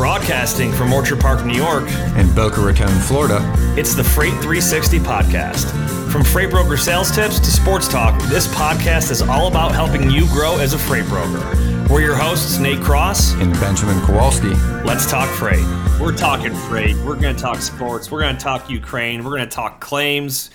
[0.00, 1.84] Broadcasting from Orchard Park, New York,
[2.16, 3.38] and Boca Raton, Florida.
[3.76, 5.70] it's the Freight 360 podcast.
[6.10, 10.26] From freight broker sales tips to sports talk, this podcast is all about helping you
[10.28, 11.38] grow as a freight broker.
[11.90, 13.34] We're your hosts, Nate Cross.
[13.34, 14.54] And Benjamin Kowalski.
[14.86, 15.66] Let's talk freight.
[16.00, 16.96] We're talking freight.
[16.96, 18.10] We're going to talk sports.
[18.10, 19.22] We're going to talk Ukraine.
[19.22, 20.48] We're going to talk claims,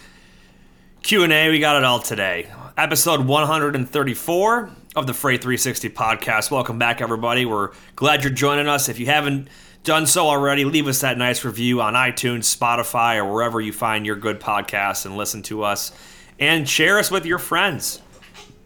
[1.03, 1.51] Q&A.
[1.51, 2.47] We got it all today.
[2.79, 6.49] Episode 134 of the Freight 360 podcast.
[6.49, 7.45] Welcome back, everybody.
[7.45, 8.87] We're glad you're joining us.
[8.87, 9.49] If you haven't
[9.83, 14.05] done so already, leave us that nice review on iTunes, Spotify, or wherever you find
[14.05, 15.91] your good podcasts and listen to us.
[16.39, 18.01] And share us with your friends.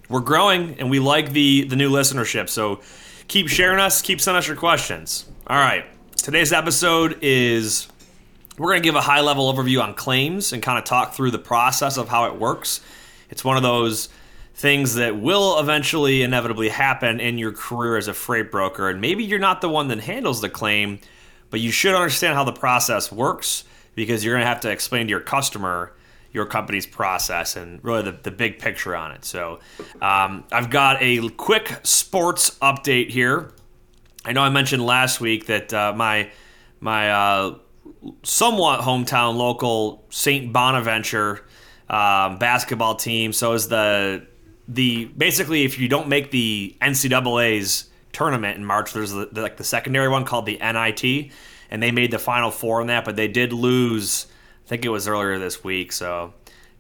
[0.08, 2.48] We're growing and we like the, the new listenership.
[2.48, 2.82] So
[3.28, 5.26] keep sharing us, keep sending us your questions.
[5.48, 5.86] All right.
[6.16, 7.88] Today's episode is
[8.60, 11.32] we're going to give a high level overview on claims and kind of talk through
[11.32, 12.82] the process of how it works.
[13.32, 14.10] It's one of those
[14.60, 18.90] things that will eventually inevitably happen in your career as a freight broker.
[18.90, 21.00] And maybe you're not the one that handles the claim,
[21.50, 23.64] but you should understand how the process works
[23.96, 25.94] because you're going to have to explain to your customer
[26.34, 29.24] your company's process and really the, the big picture on it.
[29.24, 29.62] So
[30.02, 33.54] um, I've got a quick sports update here.
[34.26, 36.32] I know I mentioned last week that uh, my
[36.82, 37.56] my uh,
[38.24, 40.52] somewhat hometown local St.
[40.52, 41.46] Bonaventure
[41.90, 43.32] um, basketball team.
[43.34, 44.28] So is the
[44.70, 49.64] the basically if you don't make the NCAA's tournament in March, there's the, like the
[49.64, 51.32] secondary one called the NIT,
[51.72, 54.28] and they made the Final Four in that, but they did lose.
[54.66, 55.92] I think it was earlier this week.
[55.92, 56.34] So,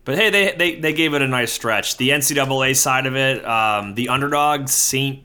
[0.05, 1.97] but hey, they they, they gave it a nice stretch.
[1.97, 5.23] The NCAA side of it, um, the underdog St.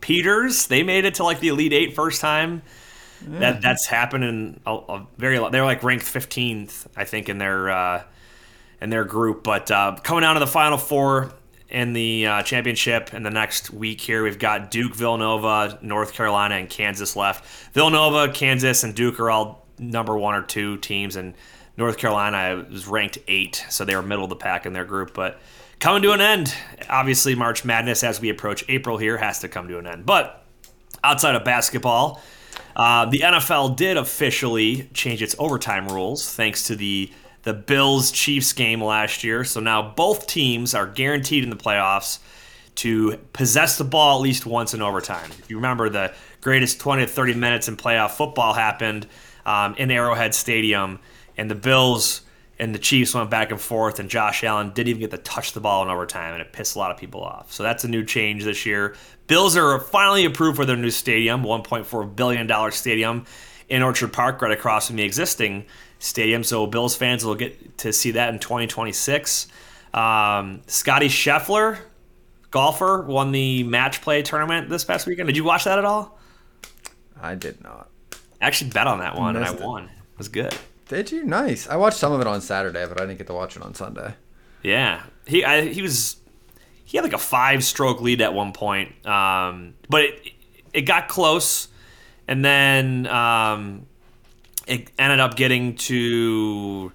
[0.00, 2.62] Peter's, they made it to like the Elite Eight first time.
[3.22, 5.38] That that's happened in a, a very.
[5.50, 8.02] They're like ranked 15th, I think, in their uh,
[8.80, 9.44] in their group.
[9.44, 11.34] But uh, coming out of the Final Four
[11.70, 16.56] in the uh, championship in the next week here, we've got Duke, Villanova, North Carolina,
[16.56, 17.44] and Kansas left.
[17.72, 21.34] Villanova, Kansas, and Duke are all number one or two teams, and
[21.76, 25.14] North Carolina was ranked eight, so they were middle of the pack in their group.
[25.14, 25.40] But
[25.78, 26.54] coming to an end,
[26.88, 30.04] obviously, March Madness as we approach April here has to come to an end.
[30.04, 30.44] But
[31.02, 32.20] outside of basketball,
[32.76, 37.12] uh, the NFL did officially change its overtime rules thanks to the
[37.42, 39.44] the Bills Chiefs game last year.
[39.44, 42.18] So now both teams are guaranteed in the playoffs
[42.76, 45.30] to possess the ball at least once in overtime.
[45.38, 49.06] If you remember, the greatest 20 to 30 minutes in playoff football happened
[49.44, 50.98] um, in Arrowhead Stadium,
[51.36, 52.22] and the Bills
[52.58, 55.52] and the Chiefs went back and forth, and Josh Allen didn't even get to touch
[55.52, 57.52] the ball in overtime, and it pissed a lot of people off.
[57.52, 58.94] So that's a new change this year.
[59.26, 63.24] Bills are finally approved for their new stadium, $1.4 billion stadium
[63.70, 65.64] in Orchard Park, right across from the existing
[65.98, 66.44] stadium.
[66.44, 69.46] So Bills fans will get to see that in 2026.
[69.94, 71.78] Um, Scottie Scheffler,
[72.50, 75.28] golfer, won the match play tournament this past weekend.
[75.28, 76.18] Did you watch that at all?
[77.20, 77.88] I did not.
[78.40, 79.60] I actually bet on that one, and I it.
[79.60, 79.84] won.
[79.84, 80.54] It was good.
[80.88, 81.24] Did you?
[81.24, 81.68] Nice.
[81.68, 83.74] I watched some of it on Saturday, but I didn't get to watch it on
[83.74, 84.14] Sunday.
[84.62, 86.16] Yeah, he I, he was
[86.84, 90.32] he had like a five stroke lead at one point, um, but it
[90.72, 91.68] it got close,
[92.30, 93.86] and then um,
[94.68, 96.92] it ended up getting to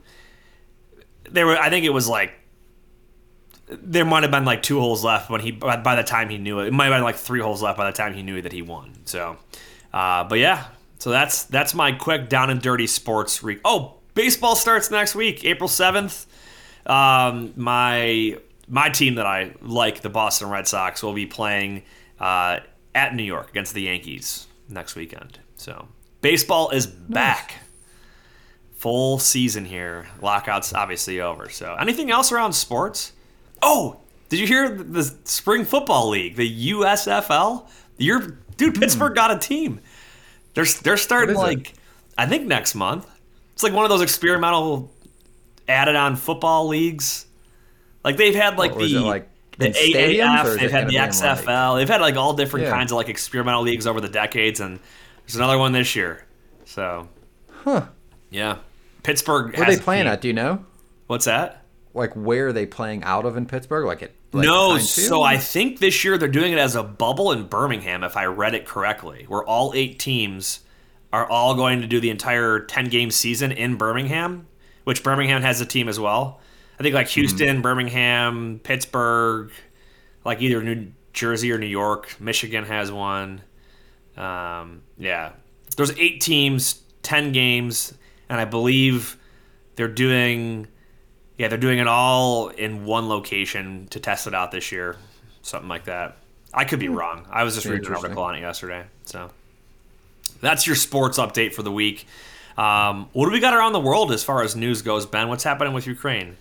[1.29, 2.33] there were I think it was like
[3.67, 6.37] there might have been like two holes left when he by by the time he
[6.37, 6.67] knew it.
[6.67, 8.61] It might have been like three holes left by the time he knew that he
[8.61, 8.93] won.
[9.03, 9.37] So,
[9.93, 10.67] uh, but yeah,
[10.99, 13.43] so that's that's my quick down and dirty sports.
[13.43, 16.27] Re- oh, baseball starts next week, April seventh.
[16.85, 18.37] Um, my
[18.69, 21.83] my team that I like, the Boston Red Sox, will be playing
[22.21, 22.59] uh,
[22.93, 25.39] at New York against the Yankees next weekend.
[25.55, 25.87] So
[26.21, 27.55] baseball is back.
[28.77, 30.07] Full season here.
[30.21, 31.49] Lockouts obviously over.
[31.49, 33.13] So anything else around sports?
[33.61, 33.99] Oh,
[34.29, 37.67] did you hear the spring football league, the USFL?
[37.97, 39.79] Your dude, Pittsburgh got a team.
[40.53, 41.41] They're they're starting Hmm.
[41.41, 41.57] Is it?
[41.57, 41.73] like
[42.17, 43.07] I think next month.
[43.53, 44.91] It's like one of those experimental
[45.67, 47.25] added on football leagues.
[48.03, 51.89] Like they've had like the like, the AAF, they've had the in, like- XFL, they've
[51.89, 52.71] had like all different Yeah.
[52.71, 54.79] kinds of like experimental leagues over the decades, and
[55.25, 56.25] there's another one this year.
[56.65, 57.07] So
[57.63, 57.85] Huh.
[58.29, 58.57] yeah,
[59.03, 59.55] Pittsburgh.
[59.57, 60.21] Where has they playing at?
[60.21, 60.65] Do you know?
[61.07, 61.63] What's that?
[61.93, 63.85] Like where are they playing out of in Pittsburgh?
[63.85, 64.13] Like it?
[64.33, 68.03] Like no, so I think this year they're doing it as a bubble in Birmingham,
[68.03, 70.59] if I read it correctly, where all eight teams
[71.13, 74.47] are all going to do the entire 10 game season in Birmingham,
[74.83, 76.41] which Birmingham has a team as well.
[76.79, 79.51] I think like Houston, Birmingham, Pittsburgh,
[80.23, 82.19] like either New Jersey or New York.
[82.19, 83.41] Michigan has one.
[84.17, 85.31] Um, yeah.
[85.77, 87.93] There's eight teams, 10 games,
[88.29, 89.17] and I believe
[89.75, 90.67] they're doing
[91.37, 94.95] yeah, they're doing it all in one location to test it out this year.
[95.41, 96.17] Something like that.
[96.53, 97.27] I could be wrong.
[97.29, 98.85] I was just reading an article on it yesterday.
[99.03, 99.29] So,
[100.39, 102.07] That's your sports update for the week.
[102.57, 105.27] Um, what do we got around the world as far as news goes, Ben?
[105.27, 106.37] What's happening with Ukraine?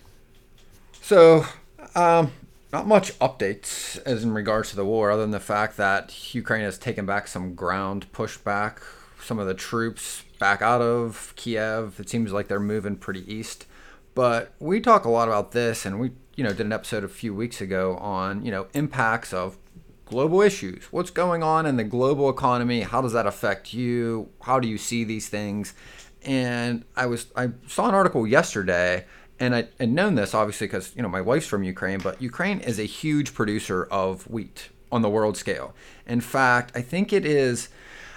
[1.05, 1.45] So,
[1.93, 2.31] um,
[2.73, 6.63] not much updates as in regards to the war, other than the fact that Ukraine
[6.63, 8.81] has taken back some ground, pushed back
[9.21, 11.99] some of the troops back out of Kiev.
[11.99, 13.67] It seems like they're moving pretty east.
[14.15, 17.07] But we talk a lot about this, and we, you know, did an episode a
[17.07, 19.59] few weeks ago on, you know, impacts of
[20.05, 20.85] global issues.
[20.85, 22.81] What's going on in the global economy?
[22.81, 24.29] How does that affect you?
[24.41, 25.75] How do you see these things?
[26.23, 29.05] And I was I saw an article yesterday,
[29.39, 32.59] and I had known this obviously because you know my wife's from Ukraine, but Ukraine
[32.59, 35.73] is a huge producer of wheat on the world scale.
[36.07, 37.69] In fact, I think it is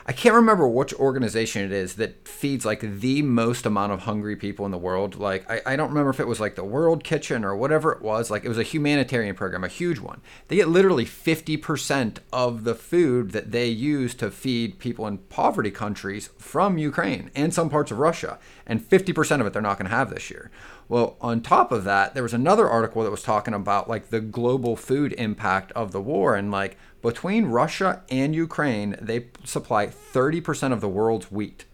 [0.08, 4.36] I can't remember which organization it is that feeds like the most amount of hungry
[4.36, 5.16] people in the world.
[5.16, 8.00] Like, I, I don't remember if it was like the World Kitchen or whatever it
[8.00, 8.30] was.
[8.30, 10.22] Like, it was a humanitarian program, a huge one.
[10.46, 15.70] They get literally 50% of the food that they use to feed people in poverty
[15.70, 18.38] countries from Ukraine and some parts of Russia.
[18.66, 20.50] And 50% of it they're not going to have this year.
[20.88, 24.20] Well, on top of that, there was another article that was talking about like the
[24.20, 30.72] global food impact of the war and like between Russia and Ukraine, they supply 30%
[30.72, 31.66] of the world's wheat.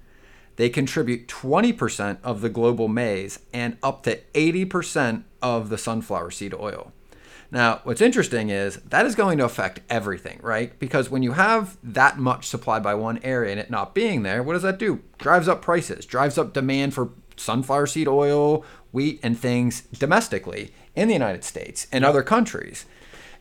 [0.57, 6.55] They contribute 20% of the global maize and up to 80% of the sunflower seed
[6.55, 6.93] oil.
[7.51, 10.77] Now, what's interesting is that is going to affect everything, right?
[10.79, 14.43] Because when you have that much supplied by one area and it not being there,
[14.43, 15.03] what does that do?
[15.19, 18.65] Drives up prices, drives up demand for sunflower seed oil,
[18.95, 22.87] wheat, and things domestically in the United States and other countries.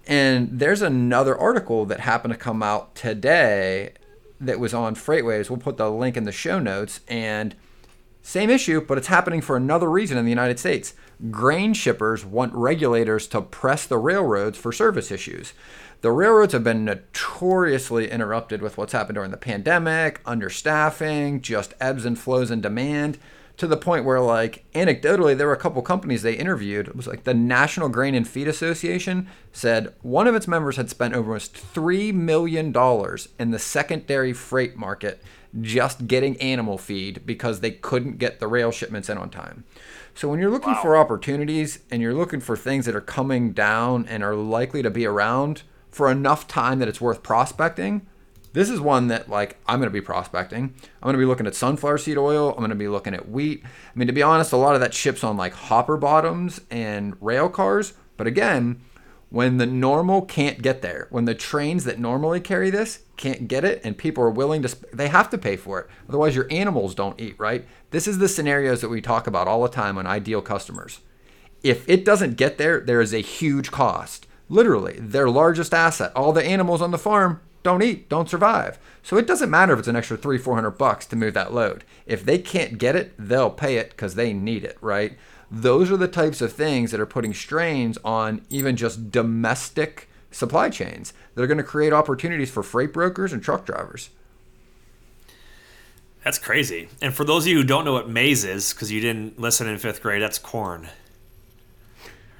[0.06, 3.94] And there's another article that happened to come out today
[4.42, 5.50] that was on FreightWaves.
[5.50, 7.00] We'll put the link in the show notes.
[7.08, 7.56] And
[8.22, 10.94] same issue, but it's happening for another reason in the United States.
[11.30, 15.54] Grain shippers want regulators to press the railroads for service issues.
[16.02, 22.06] The railroads have been notoriously interrupted with what's happened during the pandemic, understaffing, just ebbs
[22.06, 23.20] and flows in demand
[23.58, 27.08] to the point where like anecdotally there were a couple companies they interviewed it was
[27.08, 31.54] like the national grain and feed association said one of its members had spent almost
[31.54, 32.74] $3 million
[33.40, 35.22] in the secondary freight market
[35.62, 39.64] just getting animal feed because they couldn't get the rail shipments in on time
[40.16, 40.82] so when you're looking wow.
[40.82, 44.90] for opportunities and you're looking for things that are coming down and are likely to
[44.90, 48.06] be around for enough time that it's worth prospecting
[48.54, 50.64] this is one that like I'm going to be prospecting.
[50.64, 52.52] I'm going to be looking at sunflower seed oil.
[52.52, 53.64] I'm going to be looking at wheat.
[53.66, 57.16] I mean, to be honest, a lot of that ships on like hopper bottoms and
[57.22, 57.94] rail cars.
[58.16, 58.80] But again,
[59.30, 63.66] when the normal can't get there, when the trains that normally carry this can't get
[63.66, 65.88] it, and people are willing to, they have to pay for it.
[66.08, 67.66] Otherwise, your animals don't eat, right?
[67.90, 71.00] This is the scenarios that we talk about all the time on ideal customers.
[71.64, 74.28] If it doesn't get there, there is a huge cost.
[74.50, 76.12] Literally, their largest asset.
[76.16, 78.78] All the animals on the farm don't eat, don't survive.
[79.02, 81.54] So it doesn't matter if it's an extra three, four hundred bucks to move that
[81.54, 81.84] load.
[82.06, 85.18] If they can't get it, they'll pay it because they need it, right?
[85.50, 90.70] Those are the types of things that are putting strains on even just domestic supply
[90.70, 94.10] chains that are going to create opportunities for freight brokers and truck drivers.
[96.24, 96.88] That's crazy.
[97.02, 99.68] And for those of you who don't know what maize is, because you didn't listen
[99.68, 100.90] in fifth grade, that's corn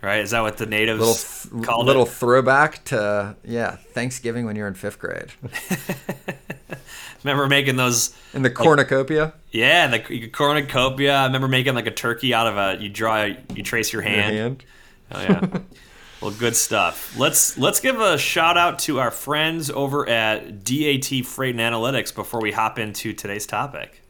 [0.04, 0.20] right?
[0.20, 2.10] Is that what the natives little, called little it?
[2.10, 5.32] throwback to yeah Thanksgiving when you're in fifth grade.
[7.24, 9.24] remember making those in the cornucopia.
[9.24, 11.16] Like, yeah, the cornucopia.
[11.16, 12.82] I remember making like a turkey out of a.
[12.82, 14.36] You draw, you trace your hand.
[14.36, 14.64] Your hand.
[15.12, 15.60] Oh yeah.
[16.22, 17.18] well, good stuff.
[17.18, 22.14] Let's let's give a shout out to our friends over at DAT Freight and Analytics
[22.14, 24.03] before we hop into today's topic.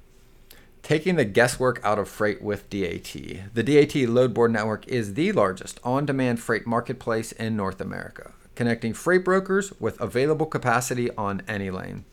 [0.83, 3.13] Taking the guesswork out of freight with DAT.
[3.53, 8.33] The DAT Load Board Network is the largest on demand freight marketplace in North America,
[8.53, 12.03] connecting freight brokers with available capacity on any lane.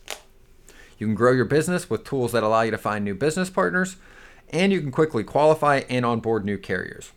[0.97, 3.97] You can grow your business with tools that allow you to find new business partners,
[4.51, 7.11] and you can quickly qualify and onboard new carriers.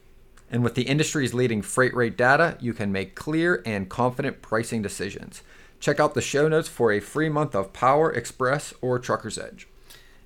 [0.50, 4.82] And with the industry's leading freight rate data, you can make clear and confident pricing
[4.82, 5.44] decisions.
[5.78, 9.68] Check out the show notes for a free month of Power Express or Trucker's Edge.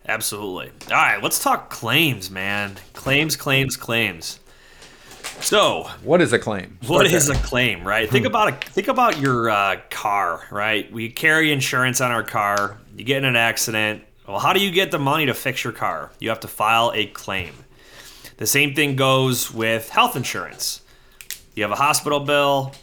[0.08, 0.70] Absolutely.
[0.90, 2.76] All right, let's talk claims, man.
[2.94, 4.40] Claims, claims, claims.
[5.40, 6.78] So, what is a claim?
[6.86, 8.10] What is a claim, right?
[8.10, 10.90] think about a, think about your uh, car, right?
[10.90, 12.78] We carry insurance on our car.
[12.96, 14.02] You get in an accident.
[14.26, 16.10] Well, how do you get the money to fix your car?
[16.18, 17.52] You have to file a claim.
[18.38, 20.82] The same thing goes with health insurance.
[21.54, 22.74] You have a hospital bill.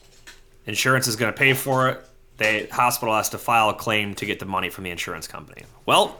[0.65, 2.05] Insurance is going to pay for it.
[2.37, 5.63] The hospital has to file a claim to get the money from the insurance company.
[5.85, 6.19] Well,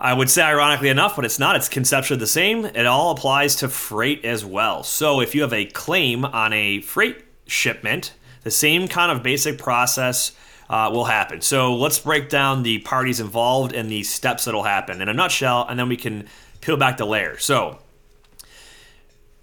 [0.00, 1.56] I would say, ironically enough, but it's not.
[1.56, 2.64] It's conceptually the same.
[2.64, 4.84] It all applies to freight as well.
[4.84, 8.12] So if you have a claim on a freight shipment,
[8.44, 10.32] the same kind of basic process
[10.70, 11.40] uh, will happen.
[11.40, 15.66] So let's break down the parties involved and the steps that'll happen in a nutshell,
[15.68, 16.28] and then we can
[16.60, 17.44] peel back the layers.
[17.44, 17.78] So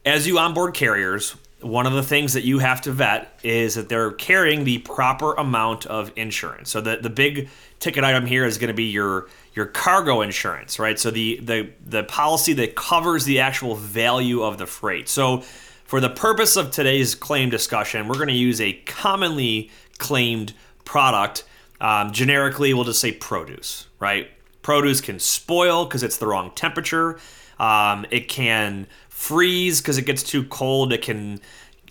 [0.06, 3.90] as you onboard carriers, one of the things that you have to vet is that
[3.90, 6.70] they're carrying the proper amount of insurance.
[6.70, 10.78] So the, the big ticket item here is going to be your your cargo insurance,
[10.80, 11.00] right?
[11.00, 15.08] So the the the policy that covers the actual value of the freight.
[15.08, 15.42] So
[15.86, 21.46] for the purpose of today's claim discussion, we're going to use a commonly claimed product.
[21.80, 24.30] Um, generically, we'll just say produce, right?
[24.62, 27.20] Produce can spoil because it's the wrong temperature.
[27.60, 30.92] Um, it can freeze because it gets too cold.
[30.92, 31.40] It can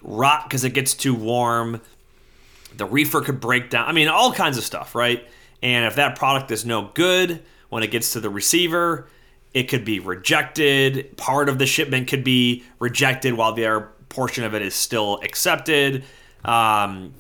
[0.03, 1.81] rot because it gets too warm.
[2.77, 3.89] The reefer could break down.
[3.89, 5.27] I mean, all kinds of stuff, right?
[5.63, 7.43] And if that product is no good
[7.75, 9.09] when it gets to the receiver,
[9.53, 11.17] it could be rejected.
[11.17, 15.19] Part of the shipment could be rejected while the other portion of it is still
[15.25, 16.05] accepted.
[16.45, 17.15] Um,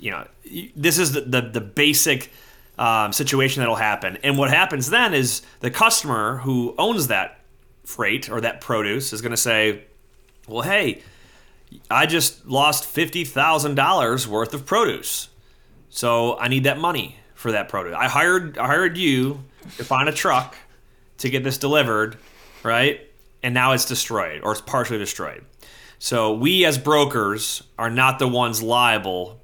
[0.00, 0.26] you know,
[0.74, 2.32] this is the, the, the basic
[2.76, 4.18] um, situation that'll happen.
[4.24, 7.38] And what happens then is the customer who owns that
[7.84, 9.84] freight or that produce is going to say,
[10.48, 11.02] well, hey,
[11.88, 15.28] I just lost $50,000 worth of produce.
[15.88, 17.94] So I need that money for that produce.
[17.96, 19.44] I hired I hired you
[19.76, 20.56] to find a truck
[21.18, 22.16] to get this delivered,
[22.62, 23.00] right?
[23.42, 25.44] And now it's destroyed or it's partially destroyed.
[25.98, 29.40] So we as brokers are not the ones liable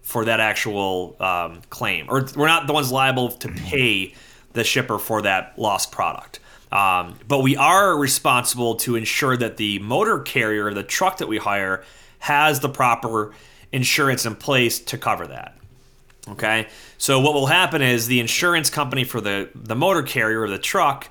[0.00, 4.14] for that actual um, claim, or we're not the ones liable to pay
[4.52, 6.40] the shipper for that lost product.
[6.72, 11.38] Um, but we are responsible to ensure that the motor carrier, the truck that we
[11.38, 11.84] hire,
[12.18, 13.32] has the proper
[13.72, 15.56] insurance in place to cover that.
[16.32, 20.48] Okay, so what will happen is the insurance company for the the motor carrier or
[20.48, 21.08] the truck,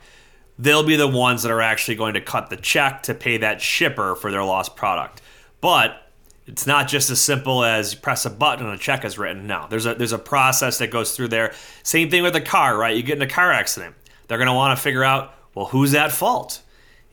[0.57, 3.61] they'll be the ones that are actually going to cut the check to pay that
[3.61, 5.21] shipper for their lost product.
[5.59, 6.11] But
[6.47, 9.45] it's not just as simple as press a button and a check is written.
[9.45, 11.53] No, there's a there's a process that goes through there.
[11.83, 12.95] Same thing with a car, right?
[12.95, 13.95] You get in a car accident.
[14.27, 16.61] They're to want to figure out well, who's at fault?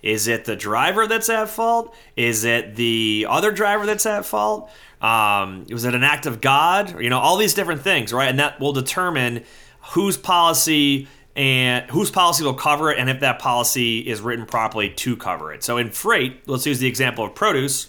[0.03, 1.95] Is it the driver that's at fault?
[2.17, 4.71] Is it the other driver that's at fault?
[5.01, 7.01] Um, was it an act of God?
[7.01, 8.29] You know, all these different things, right?
[8.29, 9.45] And that will determine
[9.91, 14.91] whose policy and whose policy will cover it and if that policy is written properly
[14.91, 15.63] to cover it.
[15.63, 17.89] So in freight, let's use the example of produce.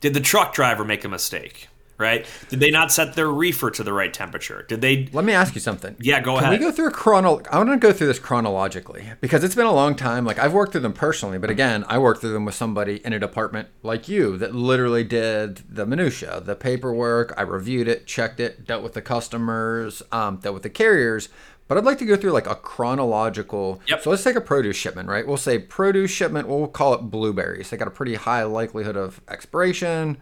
[0.00, 1.67] Did the truck driver make a mistake?
[1.98, 2.24] Right?
[2.48, 4.64] Did they not set their reefer to the right temperature?
[4.68, 5.08] Did they?
[5.12, 5.96] Let me ask you something.
[5.98, 6.58] Yeah, go Can ahead.
[6.58, 7.42] we go through a chrono?
[7.50, 10.24] I want to go through this chronologically because it's been a long time.
[10.24, 13.12] Like I've worked through them personally, but again, I worked through them with somebody in
[13.12, 17.34] a department like you that literally did the minutia, the paperwork.
[17.36, 21.28] I reviewed it, checked it, dealt with the customers, um, dealt with the carriers.
[21.66, 23.82] But I'd like to go through like a chronological.
[23.88, 24.02] Yep.
[24.02, 25.26] So let's take a produce shipment, right?
[25.26, 26.48] We'll say produce shipment.
[26.48, 27.68] We'll call it blueberries.
[27.68, 30.16] They got a pretty high likelihood of expiration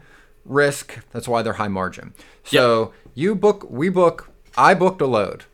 [0.47, 0.99] risk.
[1.13, 2.15] That's why they're high margin.
[2.45, 3.13] So yep.
[3.15, 5.45] you book, we book, I booked a load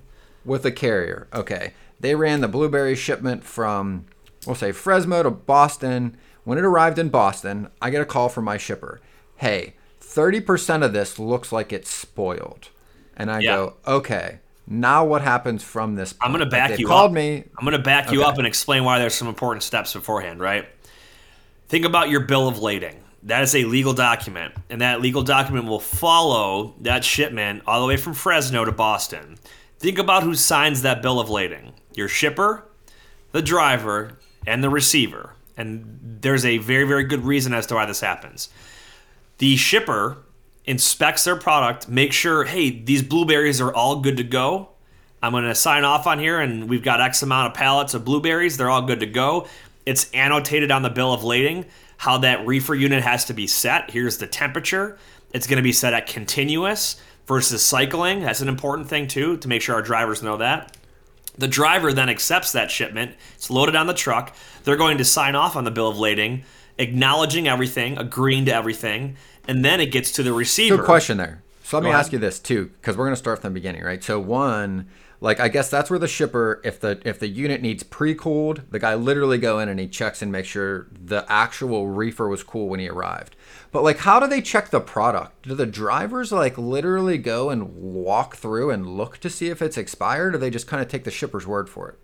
[0.45, 1.29] with a carrier.
[1.35, 1.73] Okay.
[2.01, 4.07] They ran the blueberry shipment from,
[4.47, 6.17] we'll say Fresno to Boston.
[6.45, 9.01] When it arrived in Boston, I get a call from my shipper.
[9.37, 12.69] Hey, 30% of this looks like it's spoiled.
[13.17, 13.57] And I yeah.
[13.57, 16.13] go, okay, now what happens from this?
[16.13, 16.25] Point?
[16.25, 17.15] I'm going to back like you called up.
[17.15, 17.45] me.
[17.57, 20.67] I'm going to back you up and explain why there's some important steps beforehand, right?
[21.69, 23.02] Think about your bill of lading.
[23.25, 27.87] That is a legal document, and that legal document will follow that shipment all the
[27.87, 29.39] way from Fresno to Boston.
[29.79, 32.65] Think about who signs that bill of lading your shipper,
[33.33, 35.35] the driver, and the receiver.
[35.57, 38.49] And there's a very, very good reason as to why this happens.
[39.39, 40.19] The shipper
[40.65, 44.71] inspects their product, make sure, hey, these blueberries are all good to go.
[45.23, 48.05] I'm going to sign off on here, and we've got X amount of pallets of
[48.05, 48.57] blueberries.
[48.57, 49.47] They're all good to go.
[49.87, 53.91] It's annotated on the bill of lading how that reefer unit has to be set.
[53.91, 54.99] Here's the temperature.
[55.33, 58.21] It's going to be set at continuous versus cycling.
[58.21, 60.77] That's an important thing too to make sure our drivers know that.
[61.39, 63.13] The driver then accepts that shipment.
[63.37, 64.35] It's loaded on the truck.
[64.65, 66.45] They're going to sign off on the bill of lading,
[66.79, 69.17] acknowledging everything, agreeing to everything,
[69.49, 70.77] and then it gets to the receiver.
[70.77, 71.43] Good question there.
[71.65, 72.01] So let Go me ahead.
[72.01, 74.03] ask you this too, because we're going to start from the beginning, right?
[74.05, 74.89] So one,
[75.23, 78.81] like I guess that's where the shipper, if the if the unit needs pre-cooled, the
[78.81, 82.69] guy literally go in and he checks and make sure the actual reefer was cool
[82.69, 83.37] when he arrived.
[83.71, 85.43] But like, how do they check the product?
[85.43, 89.79] Do the drivers like literally go and walk through and look to see if it's
[89.79, 91.99] expired, or they just kind of take the shipper's word for it?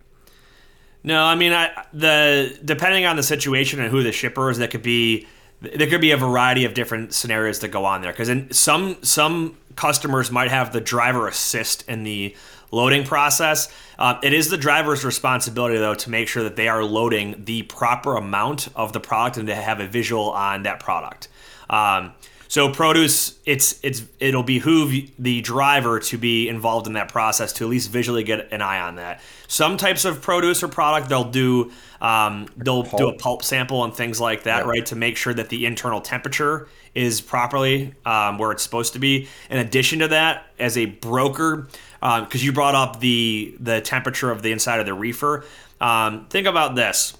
[1.03, 4.71] No, I mean, I, the depending on the situation and who the shipper is, that
[4.71, 5.27] could be
[5.59, 8.13] there could be a variety of different scenarios that go on there.
[8.13, 12.33] Because in some some customers might have the driver assist in the
[12.71, 13.71] loading process.
[13.97, 17.63] Uh, it is the driver's responsibility, though, to make sure that they are loading the
[17.63, 21.27] proper amount of the product and to have a visual on that product.
[21.69, 22.13] Um,
[22.49, 27.63] So produce, it's it's it'll behoove the driver to be involved in that process to
[27.63, 29.21] at least visually get an eye on that.
[29.47, 33.93] Some types of produce or product they'll do um, they'll do a pulp sample and
[33.93, 38.51] things like that, right, to make sure that the internal temperature is properly um, where
[38.51, 39.27] it's supposed to be.
[39.51, 41.67] In addition to that, as a broker,
[41.99, 45.45] because um, you brought up the the temperature of the inside of the reefer,
[45.79, 47.15] um, think about this.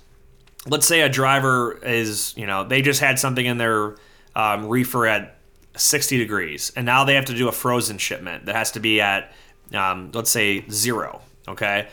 [0.65, 3.95] Let's say a driver is you know they just had something in their
[4.39, 5.35] um, reefer at
[5.75, 9.01] 60 degrees, and now they have to do a frozen shipment that has to be
[9.01, 9.33] at,
[9.73, 11.21] um, let's say, zero.
[11.47, 11.87] Okay.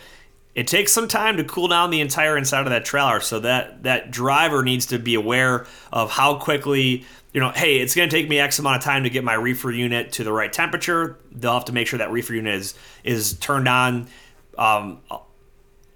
[0.54, 3.82] It takes some time to cool down the entire inside of that trailer, so that
[3.82, 8.16] that driver needs to be aware of how quickly, you know, hey, it's going to
[8.16, 11.18] take me X amount of time to get my reefer unit to the right temperature.
[11.32, 12.74] They'll have to make sure that reefer unit is
[13.04, 14.08] is turned on.
[14.56, 15.00] Um,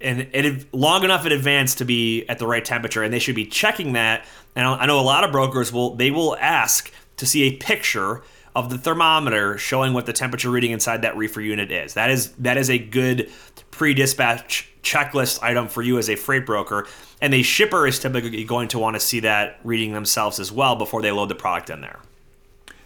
[0.03, 3.35] and it, long enough in advance to be at the right temperature, and they should
[3.35, 7.25] be checking that and I know a lot of brokers will they will ask to
[7.25, 8.21] see a picture
[8.55, 11.93] of the thermometer showing what the temperature reading inside that reefer unit is.
[11.93, 13.29] That is that is a good
[13.71, 16.87] pre-dispatch checklist item for you as a freight broker.
[17.21, 20.75] And a shipper is typically going to want to see that reading themselves as well
[20.75, 21.99] before they load the product in there.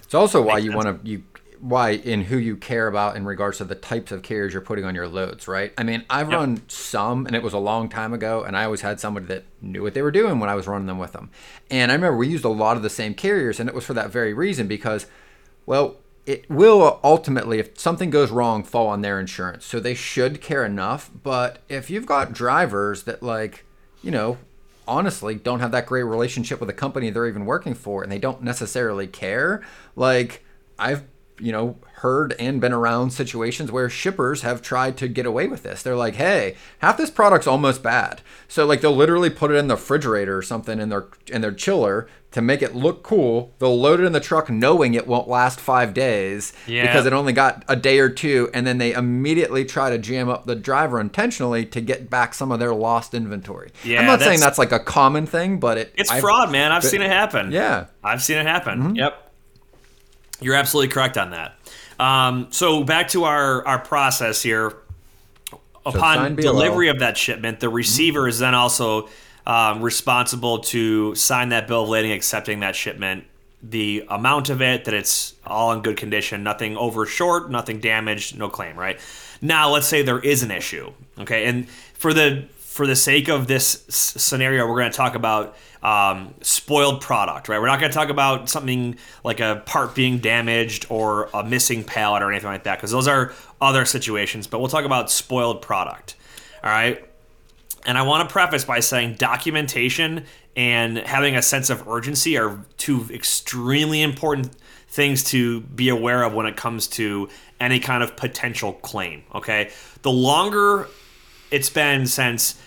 [0.04, 1.24] It's also why you want to you
[1.66, 4.86] why in who you care about in regards to the types of carriers you're putting
[4.86, 5.74] on your loads, right?
[5.80, 6.40] I mean, I've yep.
[6.40, 9.46] run some, and it was a long time ago, and I always had somebody that
[9.64, 11.32] knew what they were doing when I was running them with them.
[11.72, 13.96] And I remember we used a lot of the same carriers, and it was for
[13.96, 15.08] that very reason because,
[15.66, 19.66] well, it will ultimately, if something goes wrong, fall on their insurance.
[19.66, 21.10] So they should care enough.
[21.24, 23.66] But if you've got drivers that, like,
[24.04, 24.38] you know,
[24.88, 28.20] honestly don't have that great relationship with the company they're even working for and they
[28.20, 29.64] don't necessarily care,
[29.96, 30.44] like,
[30.78, 31.04] I've
[31.40, 35.64] you know, heard and been around situations where shippers have tried to get away with
[35.64, 35.82] this.
[35.82, 39.68] They're like, "Hey, half this product's almost bad." So like they'll literally put it in
[39.68, 43.54] the refrigerator or something in their in their chiller to make it look cool.
[43.60, 46.86] They'll load it in the truck knowing it won't last 5 days yeah.
[46.86, 50.28] because it only got a day or two and then they immediately try to jam
[50.28, 53.72] up the driver intentionally to get back some of their lost inventory.
[53.86, 56.74] Yeah, I'm not saying that's like a common thing, but it It's I've, fraud, man.
[56.74, 57.54] I've but, seen it happen.
[57.54, 57.86] Yeah.
[58.04, 58.80] I've seen it happen.
[58.80, 58.96] Mm-hmm.
[58.96, 59.25] Yep.
[60.42, 61.56] You're absolutely correct on that.
[62.00, 64.74] Um, so back to our our process here.
[65.88, 68.30] Upon delivery of that shipment, the receiver mm-hmm.
[68.30, 69.08] is then also
[69.46, 73.26] um, responsible to sign that bill of lading, accepting that shipment,
[73.62, 78.36] the amount of it, that it's all in good condition, nothing over short, nothing damaged,
[78.36, 78.76] no claim.
[78.76, 79.00] Right
[79.42, 80.92] now, let's say there is an issue.
[81.20, 82.46] Okay, and for the
[82.76, 87.58] for the sake of this scenario, we're going to talk about um, spoiled product, right?
[87.58, 91.86] We're not going to talk about something like a part being damaged or a missing
[91.86, 94.46] pallet or anything like that, because those are other situations.
[94.46, 96.18] But we'll talk about spoiled product,
[96.66, 97.02] all right?
[97.86, 100.26] And I want to preface by saying documentation
[100.58, 104.54] and having a sense of urgency are two extremely important
[104.90, 109.72] things to be aware of when it comes to any kind of potential claim, okay?
[110.02, 110.90] The longer
[111.52, 112.60] it's been since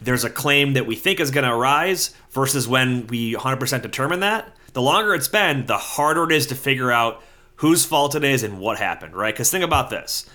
[0.00, 4.20] there's a claim that we think is going to arise versus when we 100% determine
[4.20, 7.22] that, the longer it's been, the harder it is to figure out
[7.56, 9.34] whose fault it is and what happened, right?
[9.34, 10.28] Because think about this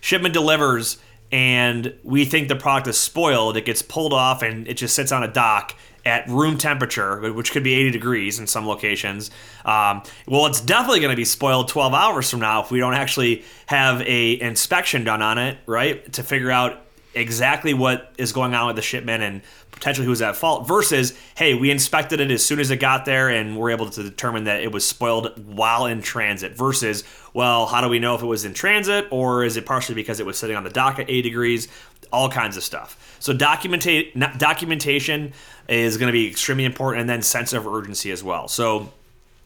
[0.00, 0.98] shipment delivers
[1.32, 5.12] and we think the product is spoiled, it gets pulled off and it just sits
[5.12, 9.30] on a dock at room temperature, which could be 80 degrees in some locations.
[9.64, 12.94] Um, well, it's definitely going to be spoiled 12 hours from now if we don't
[12.94, 16.10] actually have a inspection done on it, right?
[16.14, 19.42] To figure out exactly what is going on with the shipment and
[19.72, 23.28] potentially who's at fault versus hey we inspected it as soon as it got there
[23.28, 27.02] and we're able to determine that it was spoiled while in transit versus
[27.34, 30.20] well how do we know if it was in transit or is it partially because
[30.20, 31.68] it was sitting on the dock at 8 degrees?
[32.12, 33.16] All kinds of stuff.
[33.20, 35.32] So documentate documentation
[35.68, 38.48] is going to be extremely important and then sense of urgency as well.
[38.48, 38.92] So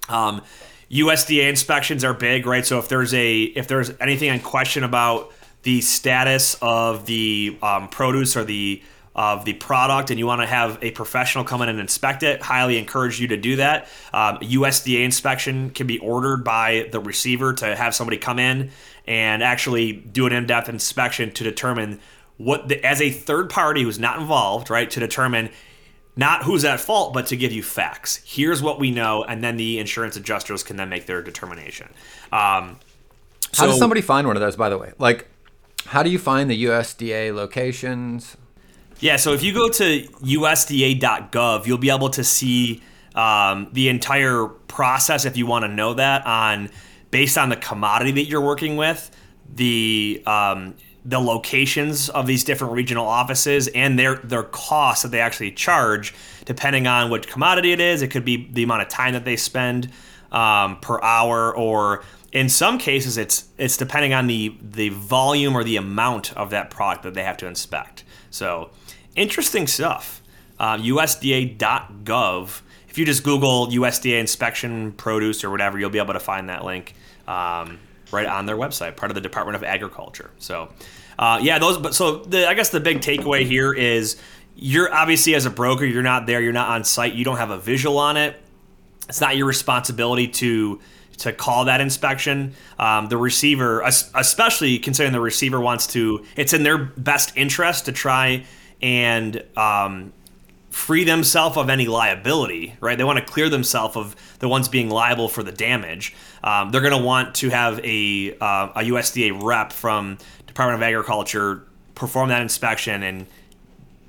[0.08, 0.42] um,
[0.90, 2.64] USDA inspections are big right?
[2.64, 5.32] So if there's a if there's anything in question about
[5.64, 8.82] the status of the um, produce or the
[9.16, 12.42] of the product and you want to have a professional come in and inspect it,
[12.42, 13.84] highly encourage you to do that.
[14.12, 18.70] Um, USDA inspection can be ordered by the receiver to have somebody come in
[19.06, 22.00] and actually do an in-depth inspection to determine
[22.38, 25.50] what, the, as a third party who's not involved, right, to determine
[26.16, 28.20] not who's at fault, but to give you facts.
[28.24, 31.88] Here's what we know, and then the insurance adjusters can then make their determination.
[32.32, 32.78] Um,
[33.52, 34.92] so, How does somebody find one of those, by the way?
[34.98, 35.28] Like,
[35.86, 38.36] how do you find the USDA locations?
[39.00, 42.82] Yeah, so if you go to USDA.gov, you'll be able to see
[43.14, 46.70] um, the entire process if you want to know that on
[47.10, 49.10] based on the commodity that you're working with,
[49.54, 55.20] the um, the locations of these different regional offices and their their costs that they
[55.20, 58.02] actually charge depending on which commodity it is.
[58.02, 59.90] It could be the amount of time that they spend
[60.32, 65.64] um, per hour, or in some cases, it's it's depending on the the volume or
[65.64, 68.04] the amount of that product that they have to inspect.
[68.30, 68.70] So,
[69.14, 70.20] interesting stuff.
[70.58, 72.60] Uh, USDA.gov.
[72.88, 76.64] If you just Google USDA inspection produce or whatever, you'll be able to find that
[76.64, 76.94] link
[77.26, 77.78] um,
[78.10, 80.30] right on their website, part of the Department of Agriculture.
[80.38, 80.72] So,
[81.18, 81.78] uh, yeah, those.
[81.78, 84.16] But so the, I guess the big takeaway here is
[84.56, 87.50] you're obviously as a broker, you're not there, you're not on site, you don't have
[87.50, 88.40] a visual on it.
[89.08, 90.80] It's not your responsibility to
[91.18, 92.54] to call that inspection.
[92.78, 97.92] Um, the receiver, especially considering the receiver wants to, it's in their best interest to
[97.92, 98.44] try
[98.82, 100.12] and um,
[100.70, 102.98] free themselves of any liability, right?
[102.98, 106.14] They want to clear themselves of the ones being liable for the damage.
[106.42, 110.82] Um, they're going to want to have a, uh, a USDA rep from Department of
[110.82, 111.62] Agriculture
[111.94, 113.26] perform that inspection and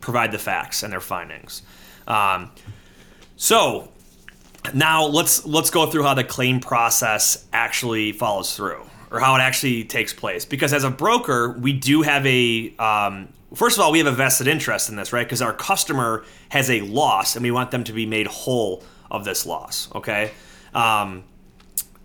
[0.01, 1.61] provide the facts and their findings.
[2.07, 2.51] Um,
[3.37, 3.89] so
[4.73, 9.39] now let's let's go through how the claim process actually follows through, or how it
[9.39, 10.45] actually takes place.
[10.45, 14.11] Because as a broker, we do have a um, first of all we have a
[14.11, 15.25] vested interest in this, right?
[15.25, 19.25] Because our customer has a loss, and we want them to be made whole of
[19.25, 19.89] this loss.
[19.95, 20.31] Okay,
[20.73, 21.23] um,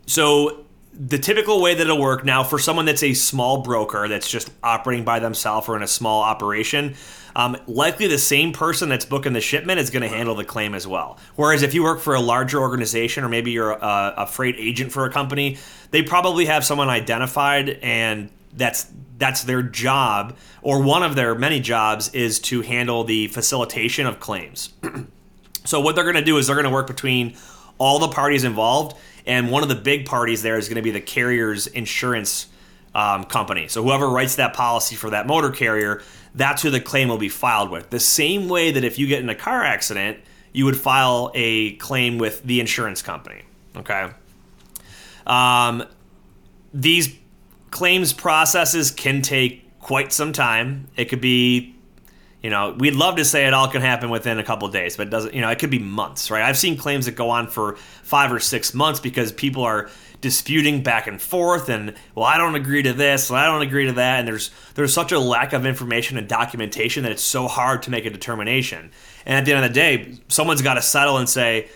[0.07, 4.29] so the typical way that it'll work now for someone that's a small broker that's
[4.29, 6.95] just operating by themselves or in a small operation
[7.37, 10.75] um, likely the same person that's booking the shipment is going to handle the claim
[10.75, 11.19] as well.
[11.37, 14.93] Whereas if you work for a larger organization or maybe you're a, a freight agent
[14.93, 15.59] for a company,
[15.91, 21.61] they probably have someone identified and that's that's their job or one of their many
[21.61, 24.71] jobs is to handle the facilitation of claims.
[25.65, 27.37] so what they're going to do is they're going to work between
[27.79, 28.97] all the parties involved
[29.31, 32.49] and one of the big parties there is going to be the carrier's insurance
[32.97, 33.69] um, company.
[33.69, 36.03] So whoever writes that policy for that motor carrier,
[36.35, 37.91] that's who the claim will be filed with.
[37.91, 40.19] The same way that if you get in a car accident,
[40.53, 43.43] you would file a claim with the insurance company.
[43.77, 44.11] Okay.
[45.29, 45.85] Um,
[46.75, 47.15] these
[47.71, 50.89] claims processes can take quite some time.
[50.97, 51.77] It could be,
[52.43, 55.09] you know, we'd love to say it all can happen within a couple days, but
[55.09, 56.43] it doesn't, you know, it could be months, right?
[56.43, 60.83] I've seen claims that go on for five or six months because people are disputing
[60.83, 63.93] back and forth and well I don't agree to this and I don't agree to
[63.93, 67.83] that and there's there's such a lack of information and documentation that it's so hard
[67.85, 68.91] to make a determination.
[69.25, 71.69] And at the end of the day, someone's got to settle and say,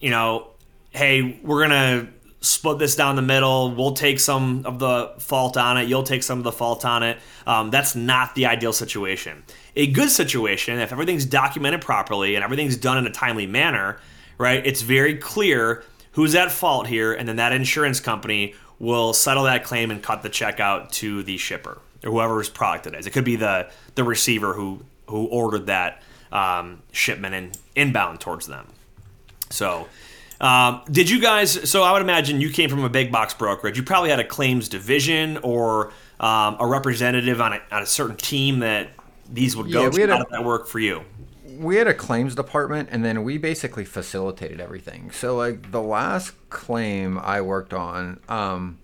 [0.00, 0.48] you know,
[0.90, 3.74] hey, we're going to split this down the middle.
[3.74, 5.88] We'll take some of the fault on it.
[5.88, 7.18] You'll take some of the fault on it.
[7.46, 9.42] Um, that's not the ideal situation.
[9.76, 14.00] A good situation, if everything's documented properly and everything's done in a timely manner,
[14.38, 14.64] right?
[14.66, 19.62] It's very clear who's at fault here, and then that insurance company will settle that
[19.62, 23.06] claim and cut the check out to the shipper or whoever's product it is.
[23.06, 28.46] It could be the the receiver who who ordered that um, shipment and inbound towards
[28.46, 28.66] them.
[29.50, 29.88] So.
[30.40, 31.68] Um, did you guys?
[31.70, 33.76] So I would imagine you came from a big box brokerage.
[33.76, 38.16] You probably had a claims division or um, a representative on a, on a certain
[38.16, 38.88] team that
[39.30, 40.06] these would go yeah, to.
[40.08, 41.04] How did that work for you?
[41.60, 45.10] we had a claims department and then we basically facilitated everything.
[45.10, 48.78] So like the last claim I worked on, um,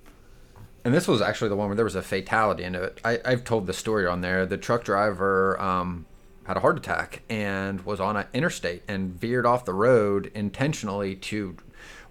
[0.85, 3.01] and this was actually the one where there was a fatality in it.
[3.03, 4.45] I, I've told the story on there.
[4.45, 6.05] The truck driver um,
[6.47, 11.15] had a heart attack and was on an interstate and veered off the road intentionally
[11.17, 11.57] to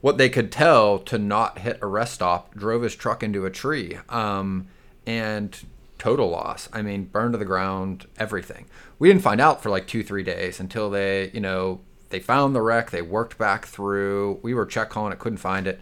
[0.01, 3.49] what they could tell to not hit a rest stop, drove his truck into a
[3.49, 3.97] tree.
[4.09, 4.67] Um,
[5.07, 5.57] and
[5.97, 6.69] total loss.
[6.73, 8.65] I mean, burned to the ground, everything.
[8.99, 12.55] We didn't find out for like two, three days until they, you know, they found
[12.55, 12.91] the wreck.
[12.91, 14.39] They worked back through.
[14.41, 15.79] We were check calling it, couldn't find it.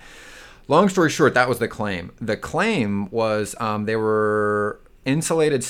[0.67, 2.11] Long story short, that was the claim.
[2.21, 5.65] The claim was um, they were insulated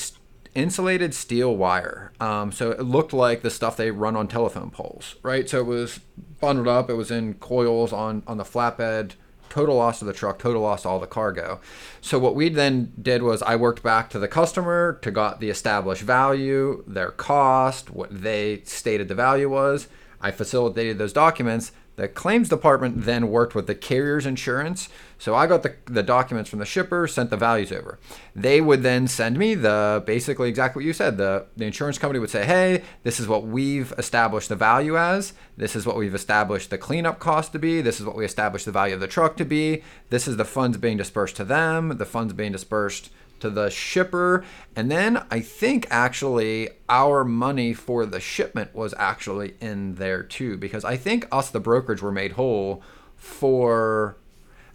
[0.54, 2.12] insulated steel wire.
[2.20, 5.48] Um, so it looked like the stuff they run on telephone poles, right?
[5.48, 6.00] So it was
[6.40, 6.90] bundled up.
[6.90, 9.12] It was in coils on on the flatbed
[9.54, 11.60] total loss of the truck, total loss of all the cargo.
[12.00, 15.48] So what we then did was I worked back to the customer to got the
[15.48, 19.86] established value, their cost, what they stated the value was.
[20.20, 24.88] I facilitated those documents the claims department then worked with the carrier's insurance.
[25.18, 27.98] So I got the, the documents from the shipper, sent the values over.
[28.34, 31.16] They would then send me the basically exactly what you said.
[31.16, 35.32] The, the insurance company would say, hey, this is what we've established the value as.
[35.56, 37.80] This is what we've established the cleanup cost to be.
[37.80, 39.82] This is what we established the value of the truck to be.
[40.10, 41.96] This is the funds being dispersed to them.
[41.96, 43.10] The funds being dispersed
[43.44, 44.42] to the shipper.
[44.74, 50.56] And then I think actually our money for the shipment was actually in there too,
[50.56, 52.82] because I think us, the brokerage, were made whole
[53.16, 54.16] for.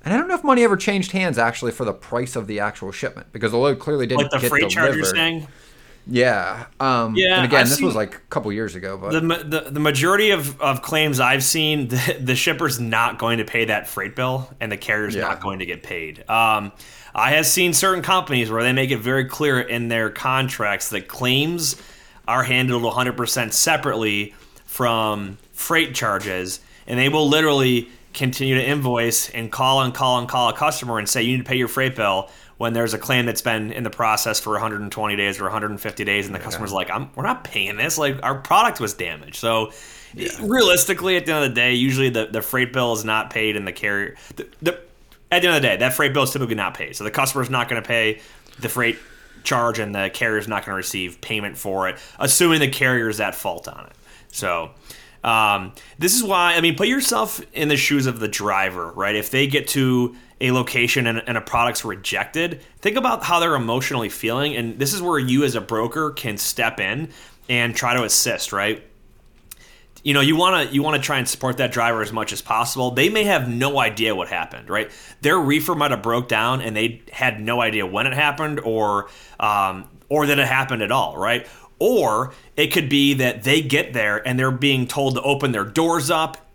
[0.05, 2.59] And I don't know if money ever changed hands actually for the price of the
[2.59, 5.05] actual shipment because the load clearly didn't like the get freight delivered.
[5.07, 5.47] saying.
[6.09, 6.65] Yeah.
[6.79, 9.71] Um, Yeah, And again, I've this was like a couple years ago, but The, the
[9.71, 13.87] the majority of, of claims I've seen, the, the shipper's not going to pay that
[13.87, 15.21] freight bill, and the carrier's Yeah.
[15.21, 16.27] not going to get paid.
[16.29, 16.71] Um,
[17.13, 21.07] I have seen certain companies where they make it very clear in their contracts that
[21.07, 21.75] claims
[22.27, 24.33] are handled 100% separately
[24.65, 30.27] from freight charges, and they will literally continue to invoice and call and call and
[30.27, 32.99] call a customer and say you need to pay your freight bill when there's a
[32.99, 36.73] claim that's been in the process for 120 days or 150 days, and the customer's
[36.73, 37.97] like, I'm, "We're not paying this.
[37.97, 39.71] Like our product was damaged." So.
[40.41, 43.55] Realistically, at the end of the day, usually the, the freight bill is not paid,
[43.55, 44.15] and the carrier.
[44.37, 44.71] The, the,
[45.31, 46.95] at the end of the day, that freight bill is typically not paid.
[46.95, 48.19] So the customer's not going to pay
[48.59, 48.97] the freight
[49.43, 53.35] charge, and the carrier's not going to receive payment for it, assuming the carrier's at
[53.35, 53.93] fault on it.
[54.31, 54.71] So
[55.23, 59.15] um, this is why I mean, put yourself in the shoes of the driver, right?
[59.15, 63.55] If they get to a location and, and a product's rejected, think about how they're
[63.55, 67.09] emotionally feeling, and this is where you as a broker can step in
[67.49, 68.83] and try to assist, right?
[70.03, 72.31] you know you want to you want to try and support that driver as much
[72.31, 72.91] as possible.
[72.91, 74.91] They may have no idea what happened right?
[75.21, 79.09] Their reefer might have broke down and they had no idea when it happened or
[79.39, 81.47] um, or that it happened at all right?
[81.79, 85.65] Or it could be that they get there and they're being told to open their
[85.65, 86.48] doors up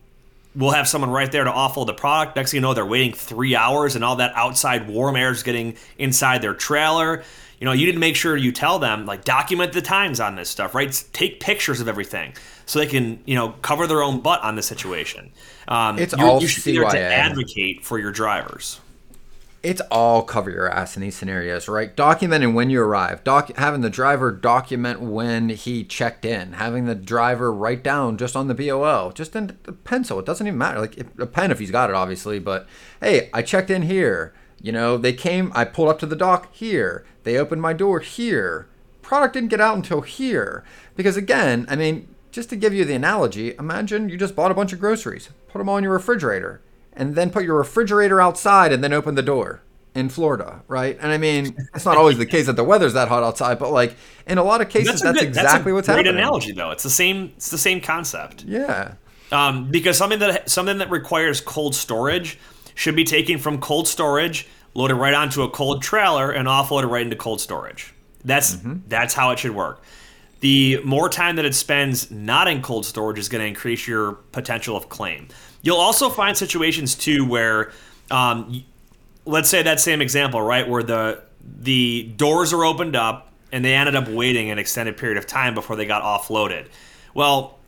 [0.54, 2.36] we'll have someone right there to offload the product.
[2.36, 5.42] Next thing you know, they're waiting three hours, and all that outside warm air is
[5.42, 7.24] getting inside their trailer.
[7.60, 10.36] You know, you need to make sure you tell them, like, document the times on
[10.36, 11.04] this stuff, right?
[11.12, 12.34] Take pictures of everything
[12.66, 15.30] so they can, you know, cover their own butt on the situation.
[15.68, 18.80] Um, It's all you should be there to advocate for your drivers.
[19.64, 21.96] It's all cover your ass in these scenarios, right?
[21.96, 26.94] Documenting when you arrive, doc- having the driver document when he checked in, having the
[26.94, 30.18] driver write down just on the BOL, just in a pencil.
[30.18, 32.38] It doesn't even matter, like a pen if he's got it, obviously.
[32.38, 32.68] But
[33.00, 34.34] hey, I checked in here.
[34.60, 35.50] You know, they came.
[35.54, 37.06] I pulled up to the dock here.
[37.22, 38.68] They opened my door here.
[39.00, 40.62] Product didn't get out until here.
[40.94, 44.54] Because again, I mean, just to give you the analogy, imagine you just bought a
[44.54, 46.60] bunch of groceries, put them all in your refrigerator,
[46.96, 49.62] and then put your refrigerator outside and then open the door
[49.94, 50.98] in Florida, right?
[51.00, 53.70] And I mean, it's not always the case that the weather's that hot outside, but
[53.70, 56.16] like in a lot of cases, that's, a good- exactly a what's great happening.
[56.22, 56.70] analogy, though.
[56.70, 57.32] It's the same.
[57.36, 58.44] It's the same concept.
[58.44, 58.94] Yeah.
[59.32, 62.38] um, because something that something that requires cold storage
[62.74, 67.02] should be taken from cold storage, loaded right onto a cold trailer, and offloaded right
[67.02, 67.92] into cold storage.
[68.24, 68.56] That's
[68.88, 69.82] that's how it should work.
[70.40, 74.14] The more time that it spends not in cold storage is going to increase your
[74.32, 75.28] potential of claim.
[75.64, 77.72] You'll also find situations too where,
[78.10, 78.62] um,
[79.24, 81.22] let's say that same example, right, where the
[81.58, 85.54] the doors are opened up and they ended up waiting an extended period of time
[85.54, 86.66] before they got offloaded.
[87.14, 87.58] Well,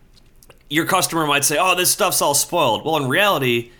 [0.68, 3.70] your customer might say, "Oh, this stuff's all spoiled." Well, in reality,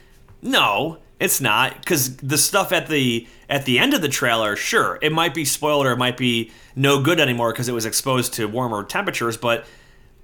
[0.40, 4.98] no, it's not because the stuff at the at the end of the trailer, sure,
[5.02, 8.32] it might be spoiled or it might be no good anymore because it was exposed
[8.34, 9.66] to warmer temperatures, but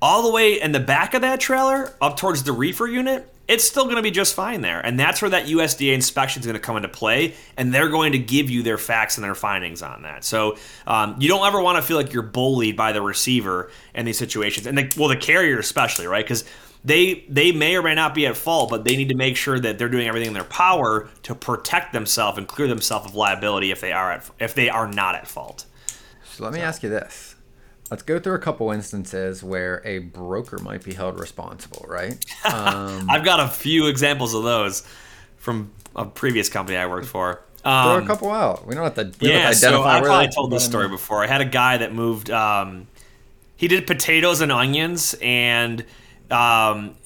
[0.01, 3.65] all the way in the back of that trailer up towards the reefer unit, it's
[3.65, 4.81] still going to be just fine there.
[4.81, 8.13] And that's where that USDA inspection is going to come into play, and they're going
[8.13, 10.25] to give you their facts and their findings on that.
[10.25, 14.07] So um, you don't ever want to feel like you're bullied by the receiver in
[14.07, 16.25] these situations, and the, well, the carrier especially, right?
[16.25, 16.45] Because
[16.85, 19.61] they they may or may not be at fault, but they need to make sure
[19.61, 23.71] that they're doing everything in their power to protect themselves and clear themselves of liability
[23.71, 25.67] if they are at if they are not at fault.
[26.25, 27.32] So let me ask you this.
[27.93, 32.25] Let's go through a couple instances where a broker might be held responsible, right?
[32.45, 34.83] Um, I've got a few examples of those
[35.37, 37.43] from a previous company I worked for.
[37.61, 38.67] throw Um, a couple out.
[38.67, 41.23] We don't have to, yeah, have to so identify I probably told this story before.
[41.23, 42.31] I had a guy that moved.
[42.31, 42.87] Um,
[43.57, 45.85] he did potatoes and onions, and
[46.31, 46.97] um,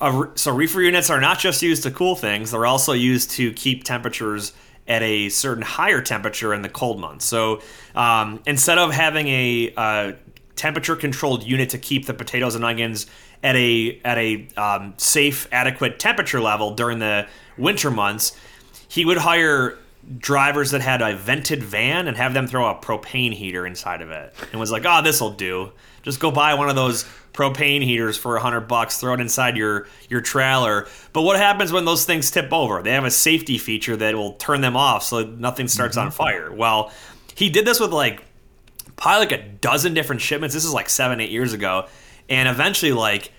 [0.00, 3.52] a, so reefer units are not just used to cool things; they're also used to
[3.52, 4.54] keep temperatures
[4.86, 7.24] at a certain higher temperature in the cold months.
[7.24, 7.62] So
[7.94, 10.12] um, instead of having a uh,
[10.56, 13.06] temperature controlled unit to keep the potatoes and onions
[13.42, 18.36] at a at a um, safe, adequate temperature level during the winter months,
[18.88, 19.78] he would hire
[20.18, 24.10] drivers that had a vented van and have them throw a propane heater inside of
[24.10, 25.72] it and was like oh this will do
[26.04, 29.56] just go buy one of those propane heaters for a hundred bucks throw it inside
[29.56, 30.86] your your trailer.
[31.12, 32.82] But what happens when those things tip over?
[32.82, 36.16] They have a safety feature that will turn them off so nothing starts on mm-hmm.
[36.16, 36.52] fire.
[36.52, 36.92] Well
[37.34, 38.22] he did this with like
[38.96, 40.54] probably like a dozen different shipments.
[40.54, 41.88] This is like seven eight years ago.
[42.28, 43.32] And eventually like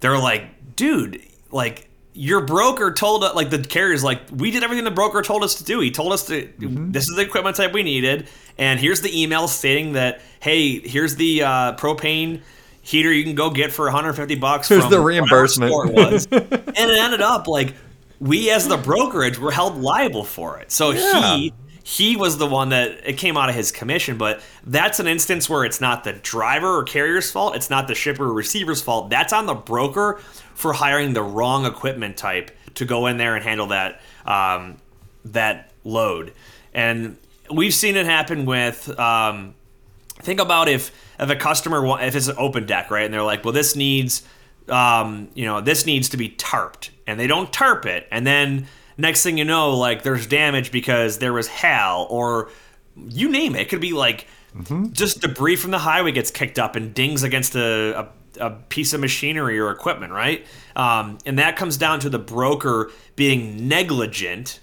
[0.00, 4.84] they're like, dude, like your broker told us, like the carrier's like, we did everything
[4.84, 5.80] the broker told us to do.
[5.80, 9.48] He told us to, this is the equipment type we needed, and here's the email
[9.48, 12.42] stating that, hey, here's the uh, propane
[12.82, 14.68] heater you can go get for 150 bucks.
[14.68, 15.72] Here's the reimbursement.
[15.72, 16.26] was.
[16.30, 17.74] and it ended up like
[18.20, 20.70] we as the brokerage were held liable for it.
[20.70, 21.36] So Yeah.
[21.36, 21.52] he
[21.84, 24.16] he was the one that it came out of his commission.
[24.18, 27.56] But that's an instance where it's not the driver or carrier's fault.
[27.56, 29.10] It's not the shipper or receiver's fault.
[29.10, 30.20] That's on the broker
[30.54, 34.78] for hiring the wrong equipment type to go in there and handle that um,
[35.24, 36.32] that load.
[36.72, 37.16] And
[37.50, 38.88] we've seen it happen with.
[38.98, 39.54] Um,
[40.20, 43.44] think about if if a customer if it's an open deck, right, and they're like,
[43.44, 44.22] well, this needs.
[44.68, 48.68] Um, you know, this needs to be tarped, and they don't tarp it, and then
[48.96, 52.50] next thing you know, like there's damage because there was hail or
[52.96, 53.62] you name it.
[53.62, 54.26] It could be like
[54.56, 54.92] mm-hmm.
[54.92, 58.92] just debris from the highway gets kicked up and dings against a, a, a piece
[58.92, 60.46] of machinery or equipment, right?
[60.76, 64.60] Um, and that comes down to the broker being negligent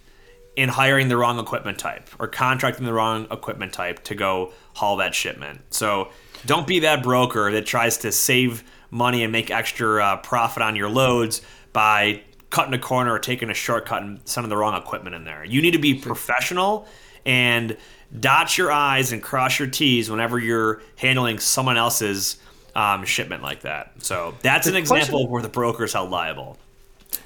[0.55, 4.97] in hiring the wrong equipment type or contracting the wrong equipment type to go haul
[4.97, 5.61] that shipment.
[5.69, 6.09] So
[6.45, 10.75] don't be that broker that tries to save money and make extra uh, profit on
[10.75, 15.15] your loads by cutting a corner or taking a shortcut and sending the wrong equipment
[15.15, 15.43] in there.
[15.43, 16.87] You need to be professional
[17.25, 17.77] and
[18.19, 22.37] dot your I's and cross your T's whenever you're handling someone else's
[22.75, 23.91] um, shipment like that.
[23.99, 26.57] So that's an example of where the broker is held liable.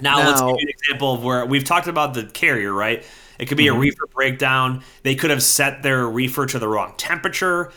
[0.00, 3.04] Now, now, let's give you an example of where we've talked about the carrier, right?
[3.38, 3.76] It could be mm-hmm.
[3.76, 4.82] a reefer breakdown.
[5.02, 7.72] They could have set their reefer to the wrong temperature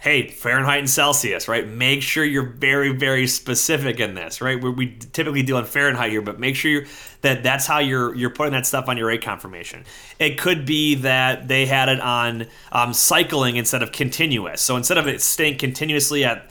[0.00, 1.68] hey, Fahrenheit and Celsius, right?
[1.68, 4.60] Make sure you're very, very specific in this, right?
[4.60, 6.84] We, we typically deal in Fahrenheit here, but make sure
[7.20, 9.84] that that's how you're you're putting that stuff on your rate confirmation.
[10.18, 14.62] It could be that they had it on um, cycling instead of continuous.
[14.62, 16.50] So instead of it staying continuously at,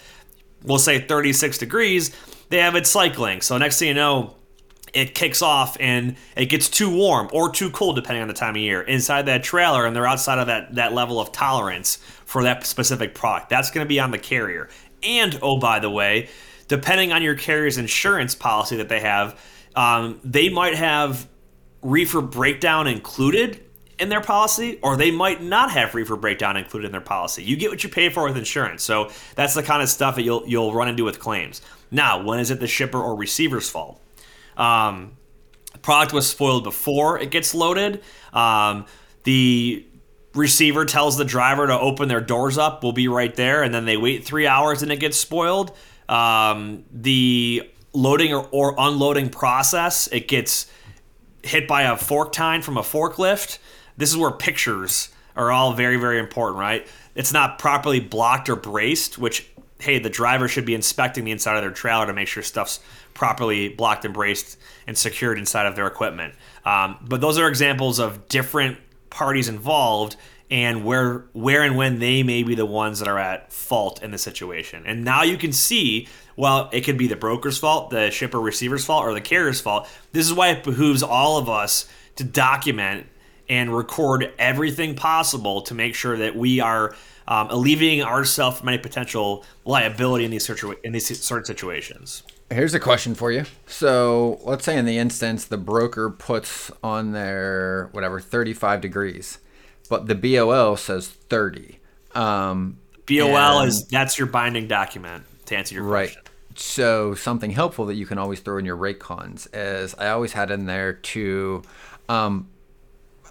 [0.64, 2.16] we'll say 36 degrees,
[2.50, 3.42] they have it cycling.
[3.42, 4.36] So next thing you know,
[4.94, 8.56] it kicks off and it gets too warm or too cold depending on the time
[8.56, 12.44] of year inside that trailer and they're outside of that, that level of tolerance for
[12.44, 13.50] that specific product.
[13.50, 14.70] That's going to be on the carrier.
[15.04, 16.30] And oh by the way
[16.68, 19.40] depending on your carrier's insurance policy that they have
[19.76, 21.28] um, they might have
[21.82, 23.64] reefer breakdown included
[24.00, 27.44] in their policy or they might not have reefer breakdown included in their policy.
[27.44, 28.84] You get what you pay for with insurance.
[28.84, 31.62] So that's the kind of stuff that you'll you'll run into with claims.
[31.92, 34.02] Now when is it the shipper or receiver's fault
[34.58, 35.18] um,
[35.82, 38.02] product was spoiled before it gets loaded.
[38.34, 38.86] Um,
[39.24, 39.86] the
[40.34, 42.84] receiver tells the driver to open their doors up.
[42.84, 45.76] We'll be right there, and then they wait three hours and it gets spoiled.
[46.08, 50.72] Um, the loading or, or, unloading process it gets
[51.44, 53.60] hit by a fork tine from a forklift.
[53.98, 56.88] This is where pictures are all very very important, right?
[57.16, 61.56] It's not properly blocked or braced, which hey, the driver should be inspecting the inside
[61.56, 62.80] of their trailer to make sure stuff's
[63.20, 66.34] properly blocked and braced and secured inside of their equipment.
[66.64, 68.78] Um, but those are examples of different
[69.10, 70.16] parties involved
[70.50, 74.12] and where where and when they may be the ones that are at fault in
[74.12, 74.84] the situation.
[74.86, 78.86] And now you can see, well, it could be the broker's fault, the shipper receiver's
[78.86, 79.90] fault, or the carrier's fault.
[80.14, 83.06] This is why it behooves all of us to document
[83.50, 86.96] and record everything possible to make sure that we are
[87.28, 92.24] um, alleviating ourselves from any potential liability in these situa- in these sort of situations.
[92.52, 93.46] Here's a question for you.
[93.68, 99.38] So let's say in the instance the broker puts on their whatever 35 degrees,
[99.90, 101.80] but the BOL says 30.
[102.16, 106.08] Um, BOL is that's your binding document to answer your right.
[106.08, 106.24] question.
[106.56, 110.34] So something helpful that you can always throw in your rate cons is I always
[110.34, 111.62] had in there to
[112.10, 112.50] um,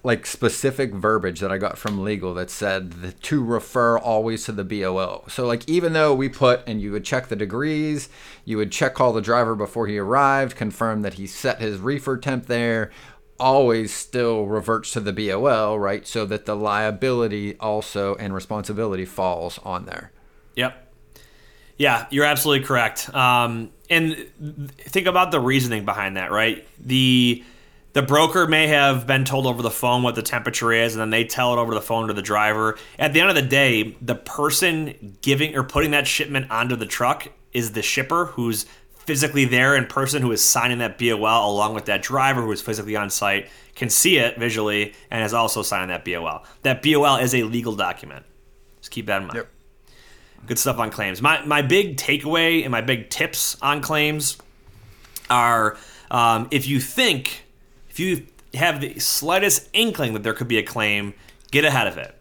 [0.04, 4.52] like specific verbiage that I got from legal that said the, to refer always to
[4.52, 5.24] the BOL.
[5.28, 8.08] So like even though we put and you would check the degrees,
[8.44, 12.16] you would check call the driver before he arrived, confirm that he set his reefer
[12.16, 12.90] temp there,
[13.40, 16.06] always still reverts to the BOL, right?
[16.06, 20.12] So that the liability also and responsibility falls on there.
[20.56, 20.84] Yep.
[21.76, 23.12] Yeah, you're absolutely correct.
[23.14, 24.16] Um, and
[24.78, 26.66] think about the reasoning behind that, right?
[26.84, 27.44] The
[27.92, 31.10] the broker may have been told over the phone what the temperature is, and then
[31.10, 32.78] they tell it over the phone to the driver.
[32.98, 36.86] At the end of the day, the person giving or putting that shipment onto the
[36.86, 38.66] truck is the shipper who's
[39.08, 42.60] physically there in person who is signing that BOL along with that driver who is
[42.60, 46.44] physically on site can see it visually and is also signing that BOL.
[46.60, 48.26] That BOL is a legal document.
[48.80, 49.36] Just keep that in mind.
[49.36, 49.48] Yep.
[50.46, 51.22] Good stuff on claims.
[51.22, 54.36] My my big takeaway and my big tips on claims
[55.30, 55.78] are
[56.10, 57.44] um, if you think
[57.98, 61.14] if you have the slightest inkling that there could be a claim,
[61.50, 62.14] get ahead of it.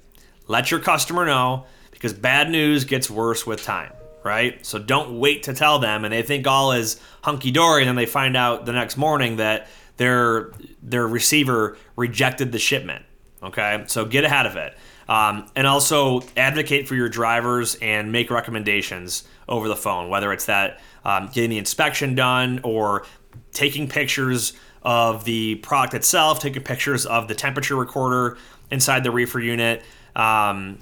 [0.48, 3.92] Let your customer know because bad news gets worse with time,
[4.24, 4.66] right?
[4.66, 7.96] So don't wait to tell them and they think all is hunky dory and then
[7.96, 13.06] they find out the next morning that their their receiver rejected the shipment.
[13.44, 14.76] Okay, so get ahead of it.
[15.08, 20.46] Um, and also advocate for your drivers and make recommendations over the phone, whether it's
[20.46, 23.06] that um, getting the inspection done or
[23.54, 24.54] taking pictures
[24.84, 28.38] of the product itself, taking pictures of the temperature recorder,
[28.72, 29.84] inside the reefer unit,
[30.16, 30.78] um,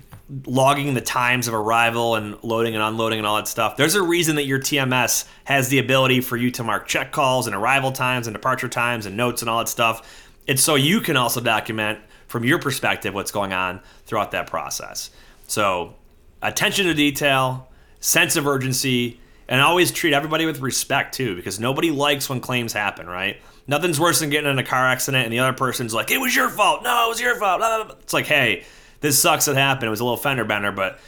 [0.46, 3.78] logging the times of arrival and loading and unloading and all that stuff.
[3.78, 7.46] There's a reason that your TMS has the ability for you to mark check calls
[7.46, 10.26] and arrival times and departure times and notes and all that stuff.
[10.48, 15.12] It's so you can also document from your perspective what's going on throughout that process.
[15.48, 15.96] So,
[16.42, 17.70] attention to detail,
[18.00, 22.74] sense of urgency, and always treat everybody with respect too, because nobody likes when claims
[22.74, 23.40] happen, right?
[23.68, 26.36] Nothing's worse than getting in a car accident and the other person's like, "It was
[26.36, 27.62] your fault." No, it was your fault.
[28.02, 28.64] It's like, hey,
[29.02, 29.48] this sucks.
[29.48, 29.88] It happened.
[29.88, 31.00] It was a little fender bender, but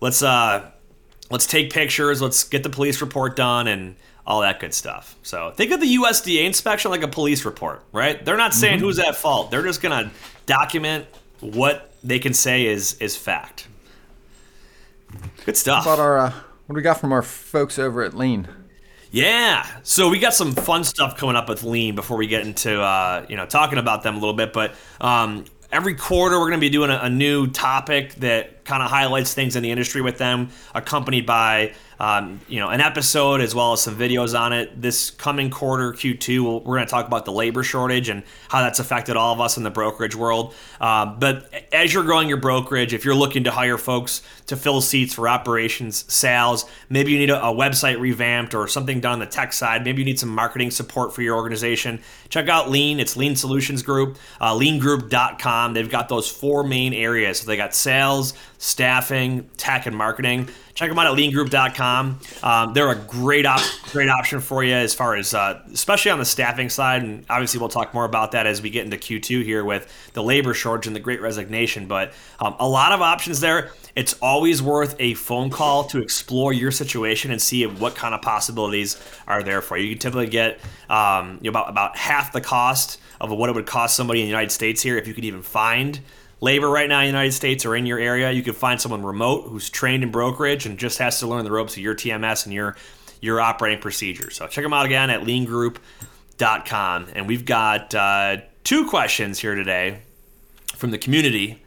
[0.00, 0.70] let's uh,
[1.30, 2.20] let's take pictures.
[2.20, 3.96] Let's get the police report done and
[4.26, 5.16] all that good stuff.
[5.22, 8.22] So think of the USDA inspection like a police report, right?
[8.24, 8.84] They're not saying mm-hmm.
[8.84, 9.50] who's at fault.
[9.50, 10.10] They're just gonna
[10.46, 11.06] document
[11.40, 13.68] what they can say is is fact.
[15.44, 15.84] Good stuff.
[15.84, 18.48] How about our uh, what do we got from our folks over at Lean?
[19.14, 22.80] Yeah, so we got some fun stuff coming up with Lean before we get into
[22.80, 24.54] uh, you know talking about them a little bit.
[24.54, 28.82] But um, every quarter we're going to be doing a, a new topic that kind
[28.82, 33.40] of highlights things in the industry with them, accompanied by um, you know, an episode
[33.40, 34.82] as well as some videos on it.
[34.82, 38.80] This coming quarter, Q2, we're going to talk about the labor shortage and how that's
[38.80, 40.52] affected all of us in the brokerage world.
[40.80, 44.80] Uh, but as you're growing your brokerage, if you're looking to hire folks to fill
[44.80, 49.18] seats for operations, sales, maybe you need a, a website revamped or something done on
[49.20, 52.00] the tech side, maybe you need some marketing support for your organization,
[52.30, 52.98] check out Lean.
[52.98, 55.72] It's Lean Solutions Group, uh, leangroup.com.
[55.72, 57.38] They've got those four main areas.
[57.38, 60.48] So they got sales, staffing, tech, and marketing.
[60.74, 62.20] Check them out at leangroup.com.
[62.44, 63.60] Um, they're a great op-
[63.90, 67.02] great option for you as far as, uh, especially on the staffing side.
[67.02, 70.22] And obviously, we'll talk more about that as we get into Q2 here with the
[70.22, 71.88] labor shortage and the great resignation.
[71.88, 73.72] But um, a lot of options there.
[73.96, 78.22] It's always worth a phone call to explore your situation and see what kind of
[78.22, 78.96] possibilities
[79.26, 79.86] are there for you.
[79.86, 83.56] You can typically get um, you know, about, about half the cost of what it
[83.56, 86.00] would cost somebody in the United States here if you could even find
[86.42, 89.02] labor right now in the United States or in your area, you can find someone
[89.02, 92.44] remote who's trained in brokerage and just has to learn the ropes of your TMS
[92.44, 92.76] and your
[93.20, 94.36] your operating procedures.
[94.36, 97.06] So check them out again at leangroup.com.
[97.14, 100.00] And we've got uh, two questions here today
[100.74, 101.62] from the community.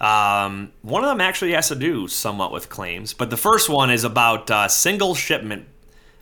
[0.00, 3.92] Um, one of them actually has to do somewhat with claims, but the first one
[3.92, 5.68] is about uh, single shipment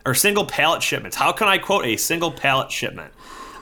[0.05, 1.15] or single pallet shipments.
[1.15, 3.11] How can I quote a single pallet shipment?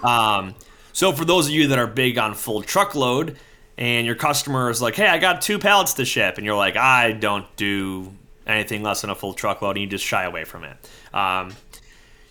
[0.04, 0.56] Um,
[0.92, 3.38] so for those of you that are big on full truckload,
[3.78, 6.78] and your customer is like, "Hey, I got two pallets to ship," and you're like,
[6.78, 8.12] "I don't do
[8.46, 10.78] anything less than a full truckload," and you just shy away from it.
[11.14, 11.56] Um,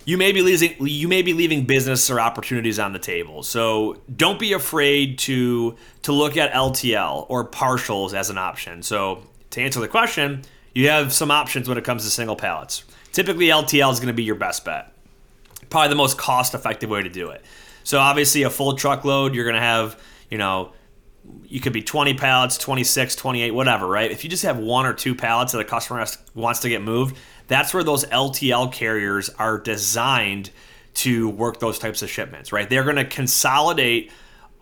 [0.05, 3.43] you may be leaving you may be leaving business or opportunities on the table.
[3.43, 8.82] So don't be afraid to to look at LTL or partials as an option.
[8.82, 10.43] So to answer the question,
[10.74, 12.84] you have some options when it comes to single pallets.
[13.12, 14.93] Typically LTL is going to be your best bet.
[15.70, 17.43] Probably the most cost effective way to do it.
[17.84, 20.72] So obviously a full truckload, you're going to have, you know,
[21.45, 24.11] you could be 20 pallets, 26, 28, whatever, right?
[24.11, 26.83] If you just have one or two pallets that a customer has, wants to get
[26.83, 27.16] moved,
[27.47, 30.51] that's where those LTL carriers are designed
[30.95, 32.68] to work those types of shipments, right?
[32.68, 34.11] They're going to consolidate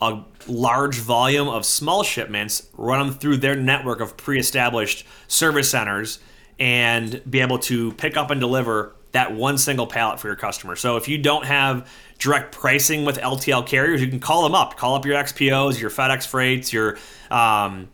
[0.00, 5.70] a large volume of small shipments, run them through their network of pre established service
[5.70, 6.18] centers,
[6.58, 10.76] and be able to pick up and deliver that one single pallet for your customer.
[10.76, 14.76] So if you don't have direct pricing with LTL carriers, you can call them up.
[14.76, 16.96] Call up your XPOs, your FedEx Freights, your
[17.30, 17.88] um,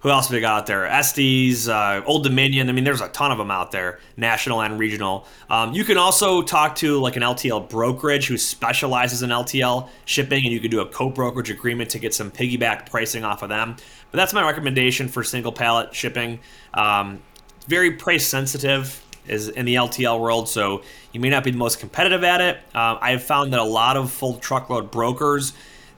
[0.00, 0.86] who else have we got out there?
[0.86, 2.68] Estes, uh, Old Dominion.
[2.68, 5.26] I mean, there's a ton of them out there, national and regional.
[5.50, 10.44] Um, you can also talk to like an LTL brokerage who specializes in LTL shipping,
[10.44, 13.74] and you can do a co-brokerage agreement to get some piggyback pricing off of them.
[14.12, 16.38] But that's my recommendation for single pallet shipping.
[16.74, 17.20] Um,
[17.66, 21.80] very price sensitive is in the LTL world, so you may not be the most
[21.80, 22.56] competitive at it.
[22.74, 25.52] Uh, I have found that a lot of full truckload brokers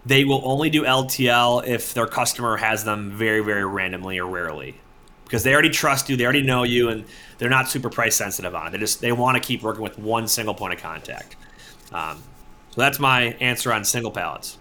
[0.06, 4.80] they will only do LTL if their customer has them very, very randomly or rarely,
[5.24, 7.04] because they already trust you, they already know you, and
[7.36, 8.70] they're not super price sensitive on it.
[8.70, 11.36] They just they want to keep working with one single point of contact.
[11.92, 12.22] Um,
[12.70, 14.56] so that's my answer on single pallets.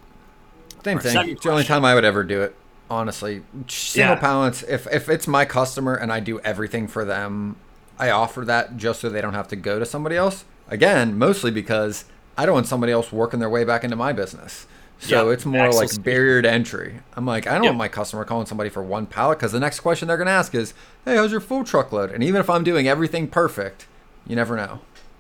[0.84, 1.30] Same thing.
[1.30, 2.55] It's the only time I would ever do it
[2.89, 3.43] honestly.
[3.67, 4.20] Single yeah.
[4.20, 4.63] pallets.
[4.63, 7.55] If if it's my customer and I do everything for them,
[8.00, 10.45] I offer that just so they don't have to go to somebody else.
[10.70, 12.06] Again, mostly because
[12.38, 14.66] I don't want somebody else working their way back into my business.
[15.00, 15.36] So yep.
[15.36, 17.00] it's more like barrier to entry.
[17.16, 17.72] I'm like, I don't yep.
[17.72, 20.32] want my customer calling somebody for one pallet because the next question they're going to
[20.32, 20.74] ask is,
[21.06, 22.12] hey, how's your full truckload?
[22.12, 23.88] And even if I'm doing everything perfect,
[24.28, 24.80] you never know.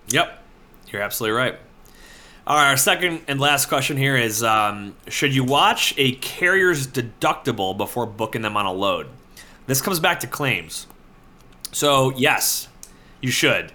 [0.09, 0.43] Yep.
[0.91, 1.57] You're absolutely right.
[2.47, 6.87] All right, our second and last question here is um, Should you watch a carrier's
[6.87, 9.07] deductible before booking them on a load?
[9.67, 10.87] This comes back to claims.
[11.71, 12.68] So, yes,
[13.21, 13.71] you should.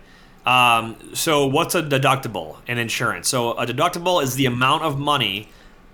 [0.47, 3.29] Um, so, what's a deductible in insurance?
[3.29, 5.49] So, a deductible is the amount of money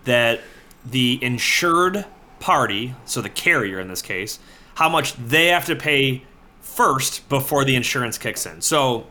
[0.05, 0.41] that
[0.85, 2.05] the insured
[2.41, 4.39] party, so the carrier in this case,
[4.75, 6.23] how much they have to pay
[6.61, 8.61] first before the insurance kicks in.
[8.61, 9.07] So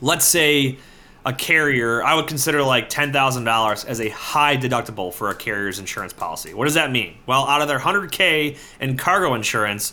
[0.00, 0.78] let's say
[1.26, 6.12] a carrier, I would consider like $10,000 as a high deductible for a carrier's insurance
[6.12, 6.54] policy.
[6.54, 7.16] What does that mean?
[7.26, 9.92] Well, out of their 100K in cargo insurance,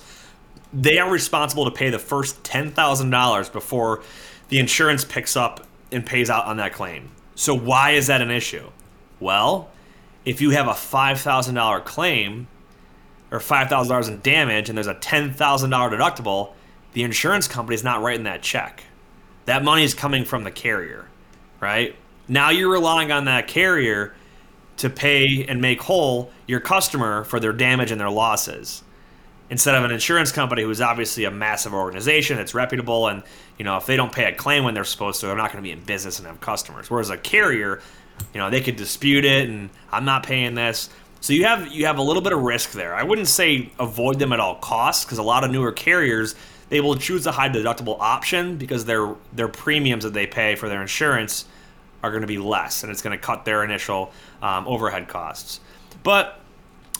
[0.75, 4.03] they are responsible to pay the first $10,000 before
[4.49, 7.11] the insurance picks up and pays out on that claim.
[7.35, 8.69] So, why is that an issue?
[9.19, 9.69] Well,
[10.25, 12.47] if you have a $5,000 claim
[13.31, 16.53] or $5,000 in damage and there's a $10,000 deductible,
[16.93, 18.83] the insurance company is not writing that check.
[19.45, 21.07] That money is coming from the carrier,
[21.59, 21.95] right?
[22.27, 24.15] Now you're relying on that carrier
[24.77, 28.83] to pay and make whole your customer for their damage and their losses
[29.49, 33.23] instead of an insurance company who's obviously a massive organization that's reputable and
[33.57, 35.63] you know if they don't pay a claim when they're supposed to they're not going
[35.63, 36.89] to be in business and have customers.
[36.89, 37.81] Whereas a carrier
[38.33, 40.89] you know they could dispute it and i'm not paying this.
[41.21, 42.95] So you have you have a little bit of risk there.
[42.95, 46.35] I wouldn't say avoid them at all costs because a lot of newer carriers
[46.69, 50.69] they will choose a high deductible option because their their premiums that they pay for
[50.69, 51.45] their insurance
[52.03, 55.59] are going to be less and it's going to cut their initial um, overhead costs.
[56.03, 56.39] But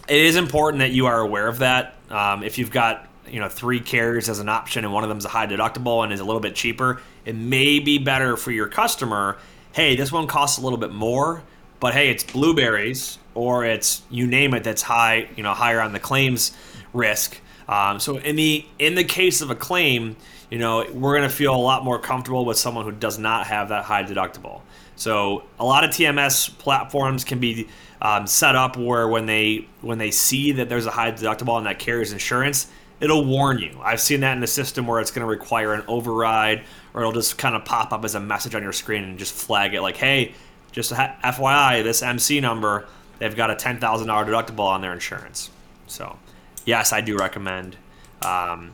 [0.08, 1.96] it is important that you are aware of that.
[2.10, 5.18] Um, if you've got you know three carriers as an option and one of them
[5.18, 8.52] is a high deductible and is a little bit cheaper, it may be better for
[8.52, 9.38] your customer.
[9.74, 11.44] Hey, this one costs a little bit more,
[11.80, 15.94] but hey, it's blueberries or it's you name it that's high, you know, higher on
[15.94, 16.56] the claims
[16.94, 17.40] risk.
[17.68, 20.16] Um, so in the in the case of a claim,
[20.50, 23.48] you know, we're going to feel a lot more comfortable with someone who does not
[23.48, 24.62] have that high deductible.
[24.96, 27.68] So a lot of TMS platforms can be
[28.02, 31.64] um, set up where when they when they see that there's a high deductible on
[31.64, 32.68] that carrier's insurance,
[33.00, 33.78] it'll warn you.
[33.82, 37.14] I've seen that in the system where it's going to require an override, or it'll
[37.14, 39.82] just kind of pop up as a message on your screen and just flag it
[39.82, 40.34] like, "Hey,
[40.72, 42.88] just FYI, this MC number,
[43.20, 45.50] they've got a ten thousand dollar deductible on their insurance."
[45.88, 46.18] So,
[46.66, 47.78] yes, I do recommend
[48.22, 48.72] um,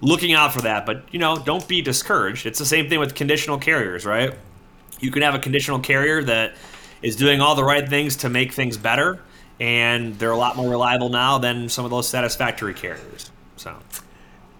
[0.00, 0.86] looking out for that.
[0.86, 2.46] But you know, don't be discouraged.
[2.46, 4.34] It's the same thing with conditional carriers, right?
[5.00, 6.54] You can have a conditional carrier that
[7.02, 9.20] is doing all the right things to make things better,
[9.60, 13.30] and they're a lot more reliable now than some of those satisfactory carriers.
[13.56, 13.76] So.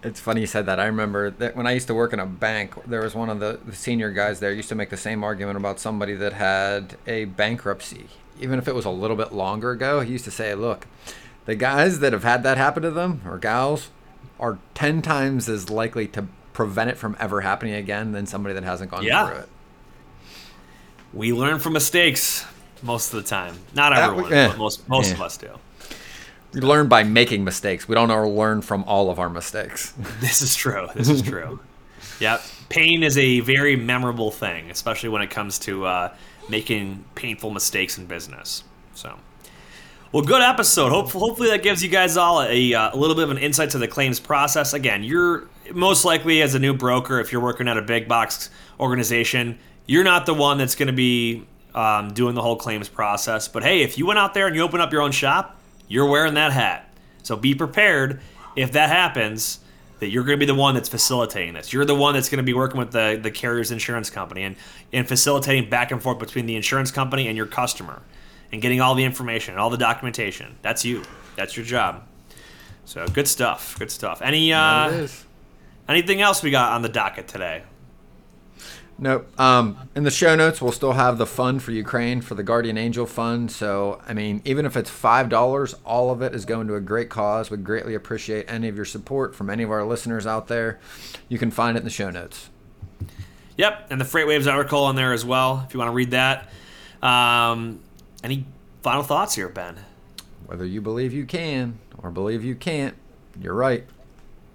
[0.05, 0.81] It's funny you said that.
[0.81, 3.39] I remember that when I used to work in a bank, there was one of
[3.39, 6.97] the, the senior guys there used to make the same argument about somebody that had
[7.07, 8.07] a bankruptcy.
[8.41, 10.89] Even if it was a little bit longer ago, he used to say, look,
[11.45, 13.91] the guys that have had that happen to them, or gals,
[14.41, 18.65] are 10 times as likely to prevent it from ever happening again than somebody that
[18.65, 19.29] hasn't gone yeah.
[19.29, 19.49] through it
[21.13, 22.45] we learn from mistakes
[22.83, 23.55] most of the time.
[23.75, 25.15] Not everyone, uh, but most most yeah.
[25.15, 25.51] of us do.
[26.53, 27.89] We learn by making mistakes.
[27.89, 29.95] We don't learn from all of our mistakes.
[30.21, 30.89] This is true.
[30.95, 31.61] This is true.
[32.21, 32.43] yep.
[32.69, 36.15] Pain is a very memorable thing, especially when it comes to uh,
[36.49, 38.65] making painful mistakes in business.
[38.95, 39.19] So,
[40.13, 40.91] well, good episode.
[40.91, 43.71] Hopefully, hopefully that gives you guys all a, uh, a little bit of an insight
[43.71, 44.75] to the claims process.
[44.75, 48.51] Again, you're most likely as a new broker, if you're working at a big box
[48.79, 53.49] organization, you're not the one that's going to be um, doing the whole claims process.
[53.49, 55.59] But hey, if you went out there and you open up your own shop,
[55.89, 56.93] you're wearing that hat.
[57.23, 58.21] So be prepared
[58.57, 59.61] if that happens
[60.01, 61.73] that you're going to be the one that's facilitating this.
[61.73, 64.57] You're the one that's going to be working with the, the carrier's insurance company and,
[64.93, 68.03] and facilitating back and forth between the insurance company and your customer
[68.51, 70.57] and getting all the information and all the documentation.
[70.61, 71.05] That's you.
[71.37, 72.03] That's your job.
[72.85, 73.79] So good stuff.
[73.79, 74.21] Good stuff.
[74.23, 75.07] Any uh,
[75.89, 77.63] anything else we got on the docket today?
[79.03, 79.41] Nope.
[79.41, 82.79] Um, in the show notes, we'll still have the fund for Ukraine for the Guardian
[82.79, 83.51] Angel Fund.
[83.51, 87.11] So, I mean, even if it's $5, all of it is going to a great
[87.11, 87.51] cause.
[87.51, 90.79] We greatly appreciate any of your support from any of our listeners out there.
[91.29, 92.49] You can find it in the show notes.
[93.57, 93.89] Yep.
[93.91, 96.49] And the FreightWaves article on there as well, if you want to read that.
[97.03, 97.81] Um,
[98.23, 98.47] any
[98.85, 99.81] final thoughts here, Ben?
[100.47, 102.95] Whether you believe you can or believe you can't,
[103.41, 103.85] you're right.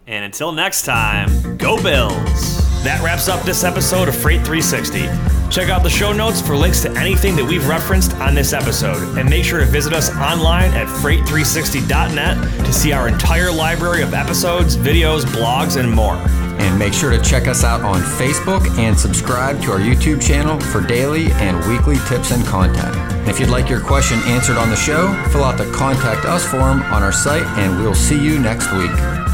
[0.08, 2.67] And until next time, go Bills!
[2.84, 5.02] That wraps up this episode of Freight 360.
[5.50, 9.18] Check out the show notes for links to anything that we've referenced on this episode.
[9.18, 14.14] And make sure to visit us online at freight360.net to see our entire library of
[14.14, 16.16] episodes, videos, blogs, and more.
[16.60, 20.60] And make sure to check us out on Facebook and subscribe to our YouTube channel
[20.60, 22.96] for daily and weekly tips and content.
[23.28, 26.82] If you'd like your question answered on the show, fill out the Contact Us form
[26.84, 29.27] on our site, and we'll see you next week.